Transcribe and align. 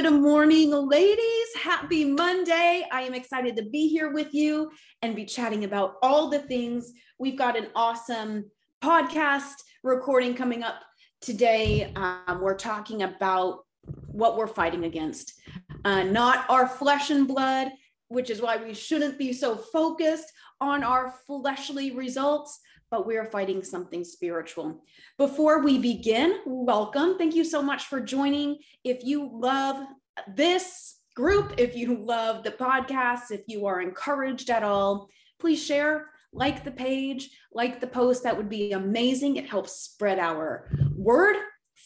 Good 0.00 0.12
morning, 0.12 0.70
ladies. 0.70 1.48
Happy 1.60 2.04
Monday. 2.04 2.86
I 2.92 3.02
am 3.02 3.14
excited 3.14 3.56
to 3.56 3.64
be 3.64 3.88
here 3.88 4.12
with 4.12 4.32
you 4.32 4.70
and 5.02 5.16
be 5.16 5.24
chatting 5.24 5.64
about 5.64 5.94
all 6.04 6.30
the 6.30 6.38
things. 6.38 6.92
We've 7.18 7.36
got 7.36 7.56
an 7.56 7.66
awesome 7.74 8.48
podcast 8.80 9.54
recording 9.82 10.36
coming 10.36 10.62
up 10.62 10.76
today. 11.20 11.92
Um, 11.96 12.40
we're 12.40 12.54
talking 12.54 13.02
about 13.02 13.64
what 14.06 14.36
we're 14.36 14.46
fighting 14.46 14.84
against, 14.84 15.34
uh, 15.84 16.04
not 16.04 16.48
our 16.48 16.68
flesh 16.68 17.10
and 17.10 17.26
blood, 17.26 17.72
which 18.06 18.30
is 18.30 18.40
why 18.40 18.56
we 18.56 18.74
shouldn't 18.74 19.18
be 19.18 19.32
so 19.32 19.56
focused 19.56 20.32
on 20.60 20.84
our 20.84 21.12
fleshly 21.26 21.90
results, 21.90 22.60
but 22.90 23.06
we 23.06 23.16
are 23.16 23.24
fighting 23.24 23.62
something 23.62 24.04
spiritual. 24.04 24.82
Before 25.18 25.62
we 25.62 25.78
begin, 25.78 26.38
welcome. 26.46 27.18
Thank 27.18 27.34
you 27.34 27.44
so 27.44 27.62
much 27.62 27.84
for 27.84 28.00
joining. 28.00 28.58
If 28.84 29.04
you 29.04 29.30
love 29.32 29.84
this 30.34 30.96
group, 31.14 31.54
if 31.58 31.76
you 31.76 31.96
love 31.96 32.44
the 32.44 32.50
podcast, 32.50 33.30
if 33.30 33.42
you 33.46 33.66
are 33.66 33.80
encouraged 33.80 34.50
at 34.50 34.62
all, 34.62 35.08
please 35.38 35.62
share, 35.62 36.06
like 36.32 36.64
the 36.64 36.70
page, 36.70 37.30
like 37.52 37.80
the 37.80 37.86
post. 37.86 38.22
That 38.22 38.36
would 38.36 38.48
be 38.48 38.72
amazing. 38.72 39.36
It 39.36 39.48
helps 39.48 39.72
spread 39.72 40.18
our 40.18 40.70
word 40.96 41.36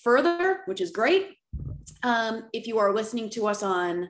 further, 0.04 0.60
which 0.66 0.80
is 0.80 0.90
great. 0.90 1.36
Um, 2.02 2.44
if 2.52 2.66
you 2.66 2.78
are 2.78 2.94
listening 2.94 3.30
to 3.30 3.46
us 3.46 3.62
on 3.62 4.08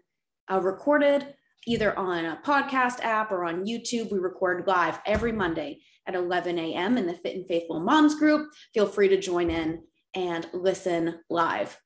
a 0.48 0.60
recorded, 0.60 1.34
either 1.66 1.96
on 1.98 2.24
a 2.24 2.40
podcast 2.44 3.00
app 3.00 3.30
or 3.30 3.44
on 3.44 3.64
YouTube, 3.64 4.10
we 4.10 4.18
record 4.18 4.66
live 4.66 4.98
every 5.06 5.32
Monday 5.32 5.80
at 6.06 6.14
11 6.14 6.58
a.m. 6.58 6.98
in 6.98 7.06
the 7.06 7.14
Fit 7.14 7.36
and 7.36 7.46
Faithful 7.46 7.80
Moms 7.80 8.14
group. 8.14 8.50
Feel 8.74 8.86
free 8.86 9.08
to 9.08 9.20
join 9.20 9.50
in 9.50 9.82
and 10.14 10.46
listen 10.52 11.20
live. 11.30 11.78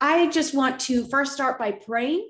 I 0.00 0.28
just 0.28 0.54
want 0.54 0.80
to 0.80 1.06
first 1.08 1.32
start 1.32 1.58
by 1.58 1.72
praying. 1.72 2.28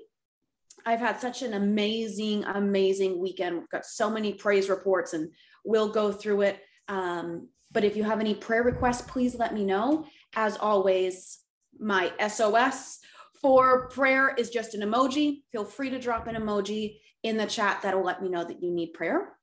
I've 0.85 0.99
had 0.99 1.19
such 1.19 1.41
an 1.41 1.53
amazing, 1.53 2.43
amazing 2.45 3.19
weekend. 3.19 3.57
We've 3.57 3.69
got 3.69 3.85
so 3.85 4.09
many 4.09 4.33
praise 4.33 4.69
reports 4.69 5.13
and 5.13 5.29
we'll 5.63 5.91
go 5.91 6.11
through 6.11 6.41
it. 6.41 6.59
Um, 6.87 7.49
but 7.71 7.83
if 7.83 7.95
you 7.95 8.03
have 8.03 8.19
any 8.19 8.33
prayer 8.33 8.63
requests, 8.63 9.01
please 9.01 9.35
let 9.35 9.53
me 9.53 9.63
know. 9.63 10.07
As 10.35 10.57
always, 10.57 11.39
my 11.79 12.11
SOS 12.27 12.99
for 13.41 13.87
prayer 13.89 14.33
is 14.35 14.49
just 14.49 14.73
an 14.73 14.81
emoji. 14.81 15.43
Feel 15.51 15.65
free 15.65 15.89
to 15.91 15.99
drop 15.99 16.27
an 16.27 16.35
emoji 16.35 16.97
in 17.23 17.37
the 17.37 17.45
chat 17.45 17.81
that'll 17.81 18.03
let 18.03 18.21
me 18.23 18.29
know 18.29 18.43
that 18.43 18.63
you 18.63 18.71
need 18.71 18.93
prayer. 18.93 19.33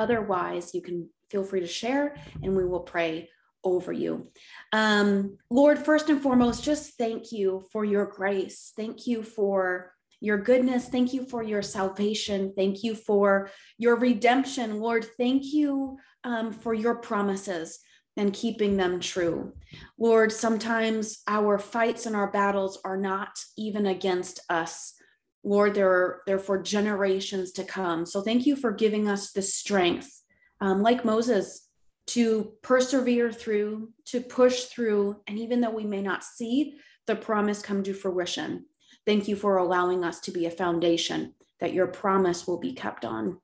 Otherwise, 0.00 0.74
you 0.74 0.80
can 0.80 1.10
feel 1.28 1.44
free 1.44 1.60
to 1.60 1.66
share 1.66 2.16
and 2.42 2.56
we 2.56 2.64
will 2.64 2.80
pray 2.80 3.28
over 3.62 3.92
you. 3.92 4.30
Um, 4.72 5.36
Lord, 5.50 5.78
first 5.78 6.08
and 6.08 6.22
foremost, 6.22 6.64
just 6.64 6.96
thank 6.96 7.32
you 7.32 7.62
for 7.70 7.84
your 7.84 8.06
grace. 8.06 8.72
Thank 8.74 9.06
you 9.06 9.22
for 9.22 9.92
your 10.20 10.38
goodness. 10.38 10.88
Thank 10.88 11.12
you 11.12 11.26
for 11.26 11.42
your 11.42 11.60
salvation. 11.60 12.54
Thank 12.56 12.82
you 12.82 12.94
for 12.94 13.50
your 13.76 13.96
redemption. 13.96 14.80
Lord, 14.80 15.04
thank 15.18 15.52
you 15.52 15.98
um, 16.24 16.52
for 16.52 16.72
your 16.72 16.94
promises 16.96 17.78
and 18.16 18.32
keeping 18.32 18.78
them 18.78 19.00
true. 19.00 19.52
Lord, 19.98 20.32
sometimes 20.32 21.22
our 21.28 21.58
fights 21.58 22.06
and 22.06 22.16
our 22.16 22.30
battles 22.30 22.78
are 22.84 22.96
not 22.96 23.30
even 23.58 23.86
against 23.86 24.40
us, 24.48 24.94
Lord, 25.42 25.74
they're, 25.74 26.20
for 26.44 26.62
generations 26.62 27.52
to 27.52 27.64
come. 27.64 28.04
So 28.06 28.20
thank 28.20 28.46
you 28.46 28.56
for 28.56 28.72
giving 28.72 29.08
us 29.08 29.32
the 29.32 29.42
strength, 29.42 30.22
um, 30.60 30.82
like 30.82 31.04
Moses, 31.04 31.68
to 32.08 32.52
persevere 32.62 33.32
through, 33.32 33.90
to 34.06 34.20
push 34.20 34.64
through. 34.64 35.20
And 35.26 35.38
even 35.38 35.60
though 35.60 35.70
we 35.70 35.84
may 35.84 36.02
not 36.02 36.24
see 36.24 36.78
the 37.06 37.16
promise 37.16 37.62
come 37.62 37.82
to 37.84 37.94
fruition, 37.94 38.66
thank 39.06 39.28
you 39.28 39.36
for 39.36 39.56
allowing 39.56 40.04
us 40.04 40.20
to 40.20 40.30
be 40.30 40.46
a 40.46 40.50
foundation 40.50 41.34
that 41.60 41.72
your 41.72 41.86
promise 41.86 42.46
will 42.46 42.58
be 42.58 42.72
kept 42.72 43.04
on. 43.04 43.38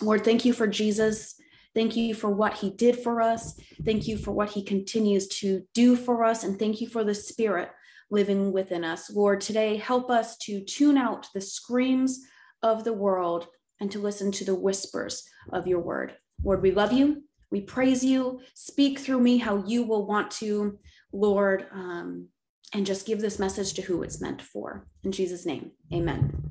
Lord, 0.00 0.24
thank 0.24 0.44
you 0.44 0.52
for 0.52 0.66
Jesus. 0.66 1.34
Thank 1.76 1.94
you 1.94 2.14
for 2.14 2.30
what 2.30 2.54
he 2.54 2.70
did 2.70 2.98
for 2.98 3.20
us. 3.20 3.60
Thank 3.84 4.08
you 4.08 4.16
for 4.16 4.32
what 4.32 4.48
he 4.48 4.64
continues 4.64 5.28
to 5.40 5.62
do 5.74 5.94
for 5.94 6.24
us. 6.24 6.42
And 6.42 6.58
thank 6.58 6.80
you 6.80 6.88
for 6.88 7.04
the 7.04 7.14
Spirit 7.14 7.68
living 8.10 8.50
within 8.50 8.82
us. 8.82 9.10
Lord, 9.10 9.42
today 9.42 9.76
help 9.76 10.10
us 10.10 10.38
to 10.38 10.64
tune 10.64 10.96
out 10.96 11.28
the 11.34 11.40
screams 11.42 12.20
of 12.62 12.84
the 12.84 12.94
world 12.94 13.48
and 13.78 13.92
to 13.92 13.98
listen 13.98 14.32
to 14.32 14.44
the 14.46 14.54
whispers 14.54 15.22
of 15.52 15.66
your 15.66 15.80
word. 15.80 16.14
Lord, 16.42 16.62
we 16.62 16.70
love 16.70 16.94
you. 16.94 17.24
We 17.50 17.60
praise 17.60 18.02
you. 18.02 18.40
Speak 18.54 18.98
through 18.98 19.20
me 19.20 19.36
how 19.36 19.62
you 19.66 19.82
will 19.82 20.06
want 20.06 20.30
to, 20.32 20.78
Lord, 21.12 21.66
um, 21.72 22.28
and 22.72 22.86
just 22.86 23.06
give 23.06 23.20
this 23.20 23.38
message 23.38 23.74
to 23.74 23.82
who 23.82 24.02
it's 24.02 24.22
meant 24.22 24.40
for. 24.40 24.86
In 25.04 25.12
Jesus' 25.12 25.44
name, 25.44 25.72
amen. 25.92 26.45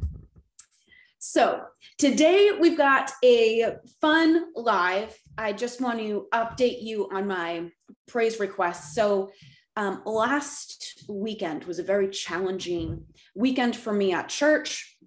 So 1.35 1.65
today 1.97 2.51
we've 2.57 2.77
got 2.77 3.11
a 3.21 3.75
fun 3.99 4.53
live. 4.55 5.13
I 5.37 5.51
just 5.51 5.81
want 5.81 5.99
to 5.99 6.27
update 6.33 6.81
you 6.81 7.09
on 7.11 7.27
my 7.27 7.71
praise 8.07 8.39
requests. 8.39 8.95
So 8.95 9.31
um, 9.75 10.01
last 10.05 11.03
weekend 11.09 11.65
was 11.65 11.77
a 11.77 11.83
very 11.83 12.07
challenging 12.07 13.03
weekend 13.35 13.75
for 13.75 13.91
me 13.91 14.13
at 14.13 14.29
church. 14.29 14.97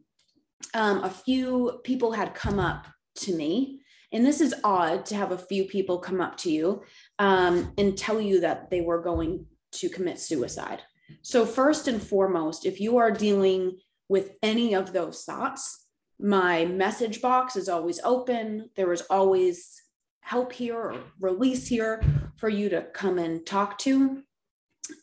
Um, 0.75 1.03
a 1.03 1.09
few 1.09 1.81
people 1.83 2.13
had 2.13 2.35
come 2.35 2.59
up 2.59 2.87
to 3.21 3.35
me, 3.35 3.81
and 4.13 4.27
this 4.27 4.43
is 4.43 4.55
odd 4.63 5.07
to 5.07 5.15
have 5.15 5.33
a 5.33 5.39
few 5.39 5.65
people 5.65 5.99
come 5.99 6.21
up 6.21 6.37
to 6.41 6.53
you 6.53 6.83
um, 7.19 7.73
and 7.79 7.97
tell 7.97 8.21
you 8.21 8.41
that 8.41 8.69
they 8.69 8.83
were 8.83 9.01
going 9.01 9.47
to 9.77 9.89
commit 9.89 10.19
suicide. 10.19 10.83
So, 11.23 11.47
first 11.47 11.89
and 11.89 12.03
foremost, 12.03 12.67
if 12.67 12.83
you 12.83 12.99
are 12.99 13.11
dealing 13.11 13.79
with 14.11 14.33
any 14.43 14.75
of 14.75 14.93
those 14.93 15.25
thoughts, 15.25 15.87
my 16.21 16.65
message 16.65 17.21
box 17.23 17.57
is 17.57 17.69
always 17.69 18.01
open. 18.05 18.71
There 18.77 18.93
is 18.93 19.03
always 19.03 19.81
help 20.21 20.53
here 20.53 20.77
or 20.77 21.01
release 21.21 21.67
here 21.67 22.03
for 22.37 22.49
you 22.49 22.69
to 22.69 22.83
come 22.93 23.19
and 23.19 23.47
talk 23.47 23.79
to. 23.79 24.23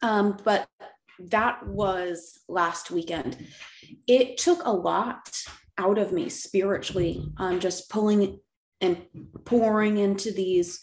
Um, 0.02 0.38
but 0.44 0.68
that 1.20 1.66
was 1.68 2.40
last 2.48 2.92
weekend. 2.92 3.48
It 4.08 4.38
took 4.38 4.62
a 4.66 4.72
lot 4.72 5.32
out 5.78 5.98
of 5.98 6.12
me 6.12 6.30
spiritually, 6.30 7.32
um, 7.38 7.60
just 7.60 7.90
pulling 7.90 8.40
and 8.82 9.06
pouring 9.46 9.98
into 9.98 10.32
these 10.32 10.82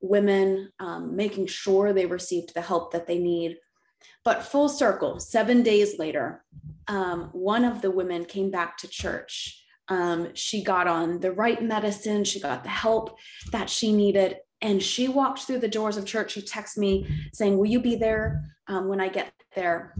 women, 0.00 0.70
um, 0.80 1.16
making 1.16 1.46
sure 1.46 1.92
they 1.92 2.06
received 2.06 2.54
the 2.54 2.60
help 2.60 2.92
that 2.92 3.06
they 3.06 3.18
need. 3.18 3.56
But 4.24 4.44
full 4.44 4.68
circle, 4.68 5.20
seven 5.20 5.62
days 5.62 5.98
later, 5.98 6.44
um, 6.88 7.30
one 7.32 7.64
of 7.64 7.82
the 7.82 7.90
women 7.90 8.24
came 8.24 8.50
back 8.50 8.76
to 8.78 8.88
church. 8.88 9.64
Um, 9.88 10.34
she 10.34 10.62
got 10.62 10.86
on 10.86 11.20
the 11.20 11.32
right 11.32 11.62
medicine, 11.62 12.24
she 12.24 12.40
got 12.40 12.62
the 12.62 12.68
help 12.68 13.18
that 13.52 13.70
she 13.70 13.92
needed, 13.92 14.36
and 14.60 14.82
she 14.82 15.08
walked 15.08 15.40
through 15.40 15.60
the 15.60 15.68
doors 15.68 15.96
of 15.96 16.04
church. 16.04 16.32
She 16.32 16.42
texted 16.42 16.78
me 16.78 17.08
saying, 17.32 17.56
Will 17.56 17.66
you 17.66 17.80
be 17.80 17.96
there 17.96 18.44
um, 18.66 18.88
when 18.88 19.00
I 19.00 19.08
get 19.08 19.32
there? 19.54 19.94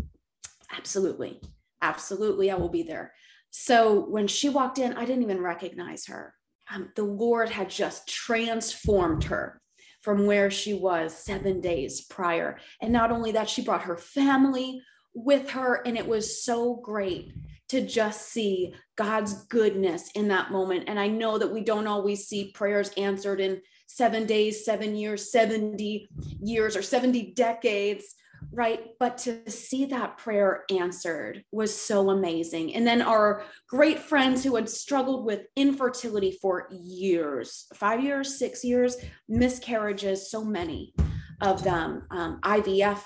Absolutely. 0.76 1.40
Absolutely. 1.80 2.50
I 2.50 2.56
will 2.56 2.68
be 2.68 2.82
there. 2.82 3.12
So 3.50 4.06
when 4.08 4.26
she 4.26 4.48
walked 4.48 4.78
in, 4.78 4.92
I 4.94 5.04
didn't 5.04 5.22
even 5.22 5.40
recognize 5.40 6.06
her. 6.06 6.34
Um, 6.72 6.90
the 6.96 7.04
Lord 7.04 7.48
had 7.48 7.70
just 7.70 8.08
transformed 8.08 9.24
her 9.24 9.60
from 10.02 10.26
where 10.26 10.50
she 10.50 10.74
was 10.74 11.16
seven 11.16 11.60
days 11.60 12.02
prior. 12.02 12.58
And 12.80 12.92
not 12.92 13.10
only 13.10 13.32
that, 13.32 13.48
she 13.48 13.62
brought 13.62 13.82
her 13.82 13.96
family 13.96 14.82
with 15.14 15.50
her. 15.50 15.82
And 15.86 15.96
it 15.96 16.06
was 16.06 16.44
so 16.44 16.76
great 16.76 17.32
to 17.68 17.86
just 17.86 18.30
see 18.30 18.74
God's 18.96 19.46
goodness 19.46 20.10
in 20.14 20.28
that 20.28 20.50
moment. 20.50 20.84
And 20.86 20.98
I 20.98 21.08
know 21.08 21.38
that 21.38 21.52
we 21.52 21.62
don't 21.62 21.86
always 21.86 22.26
see 22.26 22.52
prayers 22.52 22.90
answered 22.96 23.40
in 23.40 23.60
seven 23.86 24.26
days, 24.26 24.64
seven 24.64 24.96
years, 24.96 25.30
70 25.30 26.08
years, 26.40 26.76
or 26.76 26.82
70 26.82 27.32
decades, 27.34 28.14
right? 28.52 28.80
But 28.98 29.18
to 29.18 29.50
see 29.50 29.86
that 29.86 30.18
prayer 30.18 30.64
answered 30.70 31.44
was 31.52 31.74
so 31.74 32.10
amazing. 32.10 32.74
And 32.74 32.86
then 32.86 33.02
our 33.02 33.44
great 33.68 33.98
friends 33.98 34.44
who 34.44 34.56
had 34.56 34.68
struggled 34.68 35.24
with 35.24 35.42
infertility 35.56 36.38
for 36.40 36.68
years 36.70 37.66
five 37.74 38.02
years, 38.02 38.38
six 38.38 38.64
years, 38.64 38.96
miscarriages, 39.28 40.30
so 40.30 40.44
many 40.44 40.94
of 41.40 41.62
them, 41.62 42.06
um, 42.10 42.40
IVF 42.42 43.02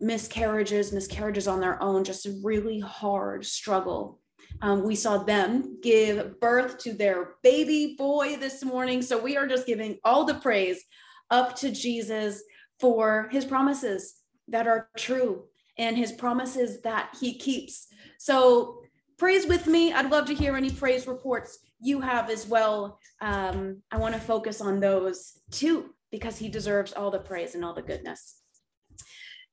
miscarriages, 0.00 0.92
miscarriages 0.92 1.48
on 1.48 1.60
their 1.60 1.82
own, 1.82 2.04
just 2.04 2.26
a 2.26 2.38
really 2.42 2.80
hard 2.80 3.44
struggle 3.44 4.20
um, 4.62 4.82
we 4.82 4.94
saw 4.94 5.18
them 5.18 5.78
give 5.82 6.40
birth 6.40 6.78
to 6.78 6.92
their 6.92 7.34
baby 7.42 7.94
boy 7.96 8.36
this 8.36 8.64
morning. 8.64 9.02
So 9.02 9.18
we 9.18 9.36
are 9.36 9.46
just 9.46 9.66
giving 9.66 9.98
all 10.04 10.24
the 10.24 10.34
praise 10.34 10.84
up 11.30 11.56
to 11.56 11.70
Jesus 11.70 12.42
for 12.80 13.28
his 13.30 13.44
promises 13.44 14.14
that 14.48 14.66
are 14.66 14.88
true 14.96 15.44
and 15.76 15.96
his 15.96 16.12
promises 16.12 16.80
that 16.82 17.16
he 17.20 17.34
keeps. 17.34 17.86
So 18.18 18.82
praise 19.16 19.46
with 19.46 19.66
me. 19.66 19.92
I'd 19.92 20.10
love 20.10 20.26
to 20.26 20.34
hear 20.34 20.56
any 20.56 20.70
praise 20.70 21.06
reports 21.06 21.58
you 21.80 22.00
have 22.00 22.30
as 22.30 22.46
well. 22.46 22.98
Um, 23.20 23.82
I 23.92 23.98
want 23.98 24.14
to 24.14 24.20
focus 24.20 24.60
on 24.60 24.80
those 24.80 25.38
too 25.50 25.94
because 26.10 26.38
he 26.38 26.48
deserves 26.48 26.92
all 26.92 27.10
the 27.10 27.18
praise 27.18 27.54
and 27.54 27.64
all 27.64 27.74
the 27.74 27.82
goodness. 27.82 28.40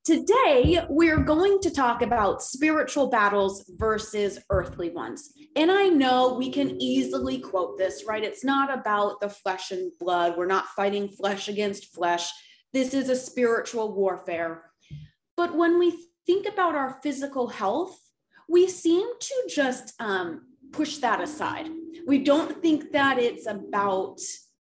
Today, 0.06 0.86
we're 0.88 1.24
going 1.24 1.60
to 1.62 1.72
talk 1.72 2.04
about 2.04 2.44
spiritual 2.44 3.07
battles 3.07 3.66
versus 3.75 4.38
earthly 4.52 4.92
ones. 4.92 5.34
And 5.56 5.72
I 5.72 5.88
know 5.88 6.36
we 6.36 6.52
can 6.52 6.80
easily 6.80 7.40
quote 7.40 7.80
this, 7.80 8.04
right? 8.07 8.24
It's 8.24 8.44
not 8.44 8.72
about 8.72 9.19
the 9.19 9.30
flesh 9.30 9.72
and 9.72 9.92
blood. 10.00 10.38
We're 10.38 10.46
not 10.46 10.68
fighting 10.75 11.10
flesh 11.10 11.48
against 11.48 11.96
flesh. 11.96 12.30
This 12.72 12.94
is 12.94 13.10
a 13.10 13.16
spiritual 13.16 13.96
warfare. 13.96 14.66
But 15.36 15.56
when 15.56 15.80
we 15.80 15.98
think 16.28 16.48
about 16.48 16.75
our 16.75 17.00
physical 17.01 17.48
health, 17.48 18.00
we 18.48 18.68
seem 18.68 19.08
to 19.19 19.44
just 19.50 20.00
um, 20.00 20.50
push 20.72 20.98
that 20.98 21.19
aside. 21.19 21.68
We 22.06 22.19
don't 22.19 22.62
think 22.62 22.92
that 22.92 23.18
it's 23.18 23.48
about 23.48 24.19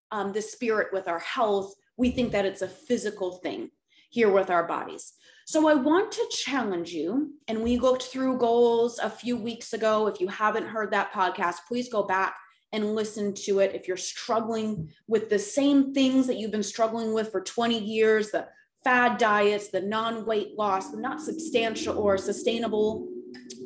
um, 0.09 0.31
the 0.31 0.41
spirit 0.41 0.93
with 0.93 1.09
our 1.09 1.19
health. 1.19 1.73
We 1.97 2.11
think 2.11 2.31
that 2.31 2.45
it's 2.45 2.61
a 2.61 2.69
physical 2.69 3.39
thing 3.39 3.71
here 4.09 4.29
with 4.29 4.49
our 4.49 4.65
bodies. 4.65 5.13
So 5.45 5.67
I 5.67 5.73
want 5.73 6.11
to 6.13 6.29
challenge 6.31 6.91
you. 6.91 7.33
And 7.47 7.61
we 7.63 7.77
looked 7.77 8.03
through 8.03 8.37
goals 8.37 8.99
a 8.99 9.09
few 9.09 9.37
weeks 9.37 9.73
ago. 9.73 10.07
If 10.07 10.21
you 10.21 10.27
haven't 10.27 10.67
heard 10.67 10.91
that 10.91 11.11
podcast, 11.11 11.57
please 11.67 11.89
go 11.89 12.03
back 12.03 12.35
and 12.71 12.95
listen 12.95 13.33
to 13.33 13.59
it. 13.59 13.75
If 13.75 13.87
you're 13.87 13.97
struggling 13.97 14.89
with 15.07 15.29
the 15.29 15.39
same 15.39 15.93
things 15.93 16.27
that 16.27 16.37
you've 16.37 16.51
been 16.51 16.63
struggling 16.63 17.13
with 17.13 17.31
for 17.31 17.41
20 17.41 17.77
years, 17.77 18.31
the 18.31 18.47
fad 18.83 19.17
diets, 19.17 19.67
the 19.67 19.81
non 19.81 20.25
weight 20.25 20.57
loss, 20.57 20.91
the 20.91 20.97
not 20.97 21.21
substantial 21.21 21.97
or 21.97 22.17
sustainable 22.17 23.07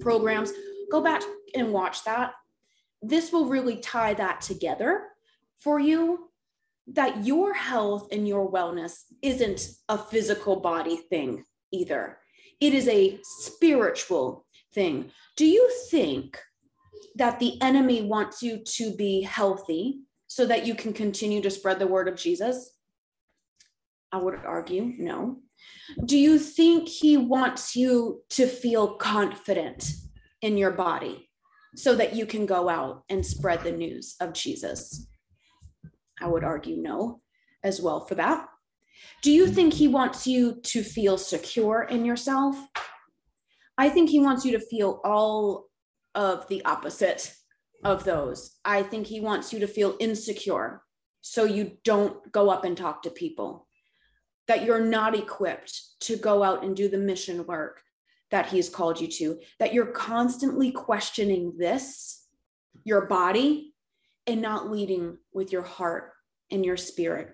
programs, 0.01 0.51
go 0.91 1.01
back 1.01 1.21
and 1.55 1.71
watch 1.71 2.03
that. 2.03 2.33
This 3.01 3.31
will 3.31 3.45
really 3.45 3.77
tie 3.77 4.15
that 4.15 4.41
together 4.41 5.03
for 5.59 5.79
you 5.79 6.29
that 6.87 7.25
your 7.25 7.53
health 7.53 8.07
and 8.11 8.27
your 8.27 8.51
wellness 8.51 9.03
isn't 9.21 9.69
a 9.89 9.97
physical 9.97 10.59
body 10.59 10.97
thing 10.97 11.43
either. 11.71 12.17
It 12.59 12.73
is 12.73 12.87
a 12.87 13.19
spiritual 13.23 14.45
thing. 14.73 15.11
Do 15.35 15.45
you 15.45 15.71
think 15.89 16.39
that 17.15 17.39
the 17.39 17.61
enemy 17.61 18.01
wants 18.03 18.41
you 18.41 18.63
to 18.63 18.95
be 18.95 19.21
healthy 19.21 20.01
so 20.27 20.45
that 20.45 20.65
you 20.65 20.75
can 20.75 20.93
continue 20.93 21.41
to 21.41 21.49
spread 21.49 21.79
the 21.79 21.87
word 21.87 22.07
of 22.07 22.15
Jesus? 22.15 22.71
I 24.11 24.17
would 24.17 24.35
argue 24.45 24.93
no. 24.97 25.39
Do 26.05 26.17
you 26.17 26.37
think 26.39 26.87
he 26.87 27.17
wants 27.17 27.75
you 27.75 28.23
to 28.31 28.47
feel 28.47 28.95
confident 28.95 29.91
in 30.41 30.57
your 30.57 30.71
body 30.71 31.29
so 31.75 31.95
that 31.95 32.15
you 32.15 32.25
can 32.25 32.45
go 32.45 32.69
out 32.69 33.03
and 33.09 33.25
spread 33.25 33.63
the 33.63 33.71
news 33.71 34.15
of 34.19 34.33
Jesus? 34.33 35.07
I 36.21 36.27
would 36.27 36.43
argue 36.43 36.77
no 36.77 37.21
as 37.63 37.81
well 37.81 38.05
for 38.05 38.15
that. 38.15 38.47
Do 39.21 39.31
you 39.31 39.47
think 39.47 39.73
he 39.73 39.87
wants 39.87 40.27
you 40.27 40.61
to 40.61 40.83
feel 40.83 41.17
secure 41.17 41.83
in 41.89 42.05
yourself? 42.05 42.55
I 43.77 43.89
think 43.89 44.09
he 44.09 44.19
wants 44.19 44.45
you 44.45 44.51
to 44.53 44.65
feel 44.65 45.01
all 45.03 45.65
of 46.15 46.47
the 46.47 46.63
opposite 46.65 47.33
of 47.83 48.03
those. 48.03 48.57
I 48.65 48.83
think 48.83 49.07
he 49.07 49.21
wants 49.21 49.53
you 49.53 49.59
to 49.59 49.67
feel 49.67 49.95
insecure 49.99 50.81
so 51.21 51.43
you 51.43 51.77
don't 51.83 52.31
go 52.31 52.49
up 52.49 52.63
and 52.63 52.77
talk 52.77 53.03
to 53.03 53.09
people, 53.09 53.67
that 54.47 54.63
you're 54.63 54.85
not 54.85 55.13
equipped 55.13 55.99
to 56.01 56.15
go 56.15 56.41
out 56.41 56.63
and 56.63 56.75
do 56.75 56.87
the 56.89 56.97
mission 56.97 57.45
work 57.45 57.81
that 58.31 58.47
he's 58.47 58.69
called 58.69 58.99
you 58.99 59.07
to, 59.07 59.39
that 59.59 59.73
you're 59.73 59.85
constantly 59.85 60.71
questioning 60.71 61.53
this, 61.57 62.25
your 62.83 63.05
body, 63.05 63.73
and 64.25 64.41
not 64.41 64.69
leading 64.69 65.17
with 65.33 65.51
your 65.51 65.61
heart 65.61 66.13
and 66.51 66.65
your 66.65 66.77
spirit. 66.77 67.33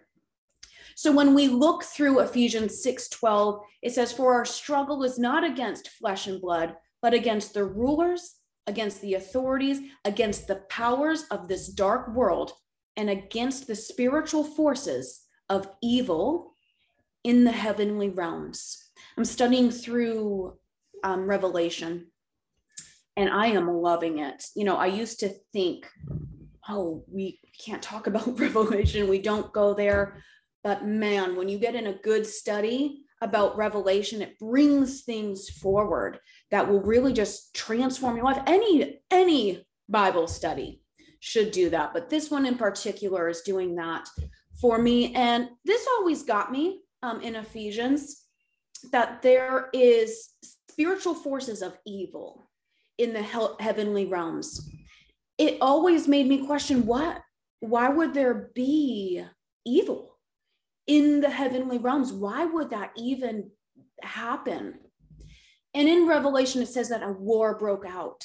So 0.95 1.11
when 1.11 1.33
we 1.33 1.47
look 1.47 1.83
through 1.83 2.19
Ephesians 2.19 2.81
6:12, 2.83 3.61
it 3.81 3.93
says 3.93 4.11
for 4.11 4.33
our 4.33 4.45
struggle 4.45 5.03
is 5.03 5.19
not 5.19 5.43
against 5.43 5.89
flesh 5.89 6.27
and 6.27 6.41
blood, 6.41 6.75
but 7.01 7.13
against 7.13 7.53
the 7.53 7.65
rulers, 7.65 8.35
against 8.67 9.01
the 9.01 9.15
authorities, 9.15 9.79
against 10.05 10.47
the 10.47 10.63
powers 10.69 11.25
of 11.31 11.47
this 11.47 11.67
dark 11.67 12.13
world, 12.13 12.53
and 12.95 13.09
against 13.09 13.67
the 13.67 13.75
spiritual 13.75 14.43
forces 14.43 15.23
of 15.49 15.69
evil 15.81 16.53
in 17.23 17.43
the 17.43 17.51
heavenly 17.51 18.09
realms. 18.09 18.91
I'm 19.17 19.25
studying 19.25 19.71
through 19.71 20.57
um, 21.03 21.27
Revelation 21.27 22.07
and 23.15 23.29
I 23.29 23.47
am 23.47 23.67
loving 23.67 24.19
it. 24.19 24.45
You 24.55 24.65
know, 24.65 24.75
I 24.75 24.87
used 24.87 25.19
to 25.19 25.29
think, 25.51 25.87
oh, 26.67 27.03
we 27.07 27.39
can't 27.63 27.81
talk 27.81 28.07
about 28.07 28.39
Revelation, 28.39 29.09
we 29.09 29.19
don't 29.19 29.51
go 29.53 29.73
there. 29.73 30.23
But 30.63 30.85
man, 30.85 31.35
when 31.35 31.49
you 31.49 31.57
get 31.57 31.75
in 31.75 31.87
a 31.87 31.99
good 31.99 32.25
study 32.25 33.03
about 33.21 33.57
Revelation, 33.57 34.21
it 34.21 34.39
brings 34.39 35.01
things 35.01 35.49
forward 35.49 36.19
that 36.51 36.67
will 36.67 36.81
really 36.81 37.13
just 37.13 37.53
transform 37.53 38.15
your 38.15 38.25
life. 38.25 38.41
Any 38.45 38.99
any 39.11 39.65
Bible 39.89 40.27
study 40.27 40.81
should 41.19 41.51
do 41.51 41.69
that, 41.69 41.93
but 41.93 42.09
this 42.09 42.29
one 42.31 42.45
in 42.45 42.57
particular 42.57 43.29
is 43.29 43.41
doing 43.41 43.75
that 43.75 44.07
for 44.59 44.77
me. 44.77 45.13
And 45.15 45.49
this 45.65 45.87
always 45.97 46.23
got 46.23 46.51
me 46.51 46.81
um, 47.01 47.21
in 47.21 47.35
Ephesians 47.35 48.23
that 48.91 49.21
there 49.21 49.69
is 49.73 50.29
spiritual 50.43 51.13
forces 51.13 51.61
of 51.61 51.77
evil 51.85 52.49
in 52.97 53.13
the 53.13 53.23
he- 53.23 53.63
heavenly 53.63 54.05
realms. 54.05 54.69
It 55.37 55.57
always 55.61 56.07
made 56.07 56.27
me 56.27 56.45
question 56.45 56.85
what, 56.85 57.21
why 57.59 57.89
would 57.89 58.13
there 58.13 58.51
be 58.53 59.23
evil? 59.65 60.12
In 60.87 61.21
the 61.21 61.29
heavenly 61.29 61.77
realms. 61.77 62.11
Why 62.11 62.45
would 62.45 62.69
that 62.71 62.91
even 62.97 63.51
happen? 64.01 64.75
And 65.73 65.87
in 65.87 66.07
Revelation, 66.07 66.61
it 66.61 66.67
says 66.67 66.89
that 66.89 67.03
a 67.03 67.11
war 67.11 67.57
broke 67.57 67.85
out 67.85 68.23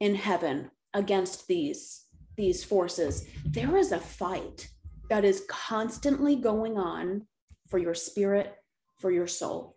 in 0.00 0.14
heaven 0.14 0.70
against 0.94 1.46
these, 1.46 2.04
these 2.36 2.64
forces. 2.64 3.26
There 3.44 3.76
is 3.76 3.92
a 3.92 4.00
fight 4.00 4.68
that 5.08 5.24
is 5.24 5.44
constantly 5.48 6.36
going 6.36 6.78
on 6.78 7.26
for 7.68 7.78
your 7.78 7.94
spirit, 7.94 8.54
for 8.98 9.10
your 9.10 9.26
soul. 9.26 9.76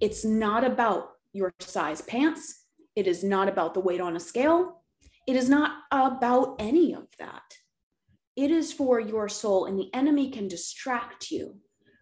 It's 0.00 0.24
not 0.24 0.64
about 0.64 1.10
your 1.32 1.54
size 1.60 2.00
pants. 2.02 2.64
It 2.96 3.06
is 3.06 3.22
not 3.22 3.48
about 3.48 3.74
the 3.74 3.80
weight 3.80 4.00
on 4.00 4.16
a 4.16 4.20
scale. 4.20 4.82
It 5.26 5.36
is 5.36 5.48
not 5.48 5.72
about 5.92 6.56
any 6.58 6.92
of 6.94 7.06
that. 7.18 7.42
It 8.40 8.50
is 8.50 8.72
for 8.72 8.98
your 8.98 9.28
soul, 9.28 9.66
and 9.66 9.78
the 9.78 9.90
enemy 9.92 10.30
can 10.30 10.48
distract 10.48 11.30
you 11.30 11.56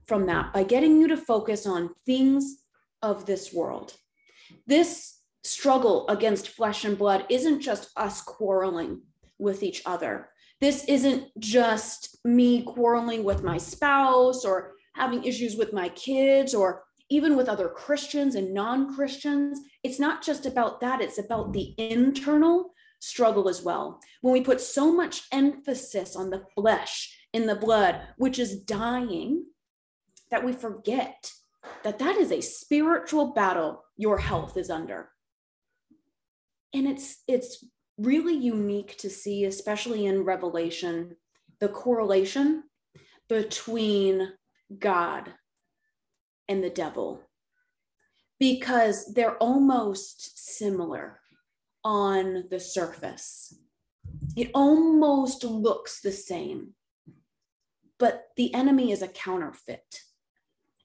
from 0.06 0.26
that 0.26 0.52
by 0.52 0.62
getting 0.62 1.00
you 1.00 1.08
to 1.08 1.16
focus 1.16 1.66
on 1.66 1.90
things 2.06 2.62
of 3.02 3.26
this 3.26 3.52
world. 3.52 3.94
This 4.64 5.18
struggle 5.42 6.06
against 6.06 6.50
flesh 6.50 6.84
and 6.84 6.96
blood 6.96 7.26
isn't 7.28 7.60
just 7.60 7.90
us 7.96 8.20
quarreling 8.20 9.02
with 9.40 9.64
each 9.64 9.82
other. 9.84 10.28
This 10.60 10.84
isn't 10.84 11.26
just 11.40 12.18
me 12.24 12.62
quarreling 12.62 13.24
with 13.24 13.42
my 13.42 13.58
spouse 13.58 14.44
or 14.44 14.74
having 14.94 15.24
issues 15.24 15.56
with 15.56 15.72
my 15.72 15.88
kids 15.88 16.54
or 16.54 16.84
even 17.10 17.34
with 17.34 17.48
other 17.48 17.68
Christians 17.68 18.36
and 18.36 18.54
non 18.54 18.94
Christians. 18.94 19.58
It's 19.82 19.98
not 19.98 20.22
just 20.22 20.46
about 20.46 20.78
that, 20.82 21.00
it's 21.00 21.18
about 21.18 21.52
the 21.52 21.74
internal 21.78 22.74
struggle 23.00 23.48
as 23.48 23.62
well. 23.62 24.00
When 24.20 24.32
we 24.32 24.40
put 24.40 24.60
so 24.60 24.92
much 24.92 25.22
emphasis 25.32 26.16
on 26.16 26.30
the 26.30 26.44
flesh 26.54 27.16
in 27.32 27.46
the 27.46 27.54
blood, 27.54 28.00
which 28.16 28.38
is 28.38 28.60
dying, 28.60 29.44
that 30.30 30.44
we 30.44 30.52
forget 30.52 31.32
that 31.84 31.98
that 31.98 32.16
is 32.16 32.32
a 32.32 32.40
spiritual 32.40 33.32
battle 33.32 33.84
your 33.96 34.18
health 34.18 34.56
is 34.56 34.70
under. 34.70 35.10
And 36.74 36.86
it's 36.86 37.22
it's 37.26 37.64
really 37.96 38.34
unique 38.34 38.96
to 38.98 39.10
see 39.10 39.44
especially 39.44 40.06
in 40.06 40.22
revelation 40.22 41.16
the 41.58 41.68
correlation 41.68 42.62
between 43.28 44.32
God 44.78 45.32
and 46.48 46.62
the 46.62 46.70
devil 46.70 47.22
because 48.38 49.12
they're 49.14 49.36
almost 49.38 50.56
similar 50.56 51.20
on 51.84 52.44
the 52.50 52.60
surface. 52.60 53.54
It 54.36 54.50
almost 54.54 55.44
looks 55.44 56.00
the 56.00 56.12
same, 56.12 56.74
but 57.98 58.28
the 58.36 58.54
enemy 58.54 58.92
is 58.92 59.02
a 59.02 59.08
counterfeit. 59.08 60.02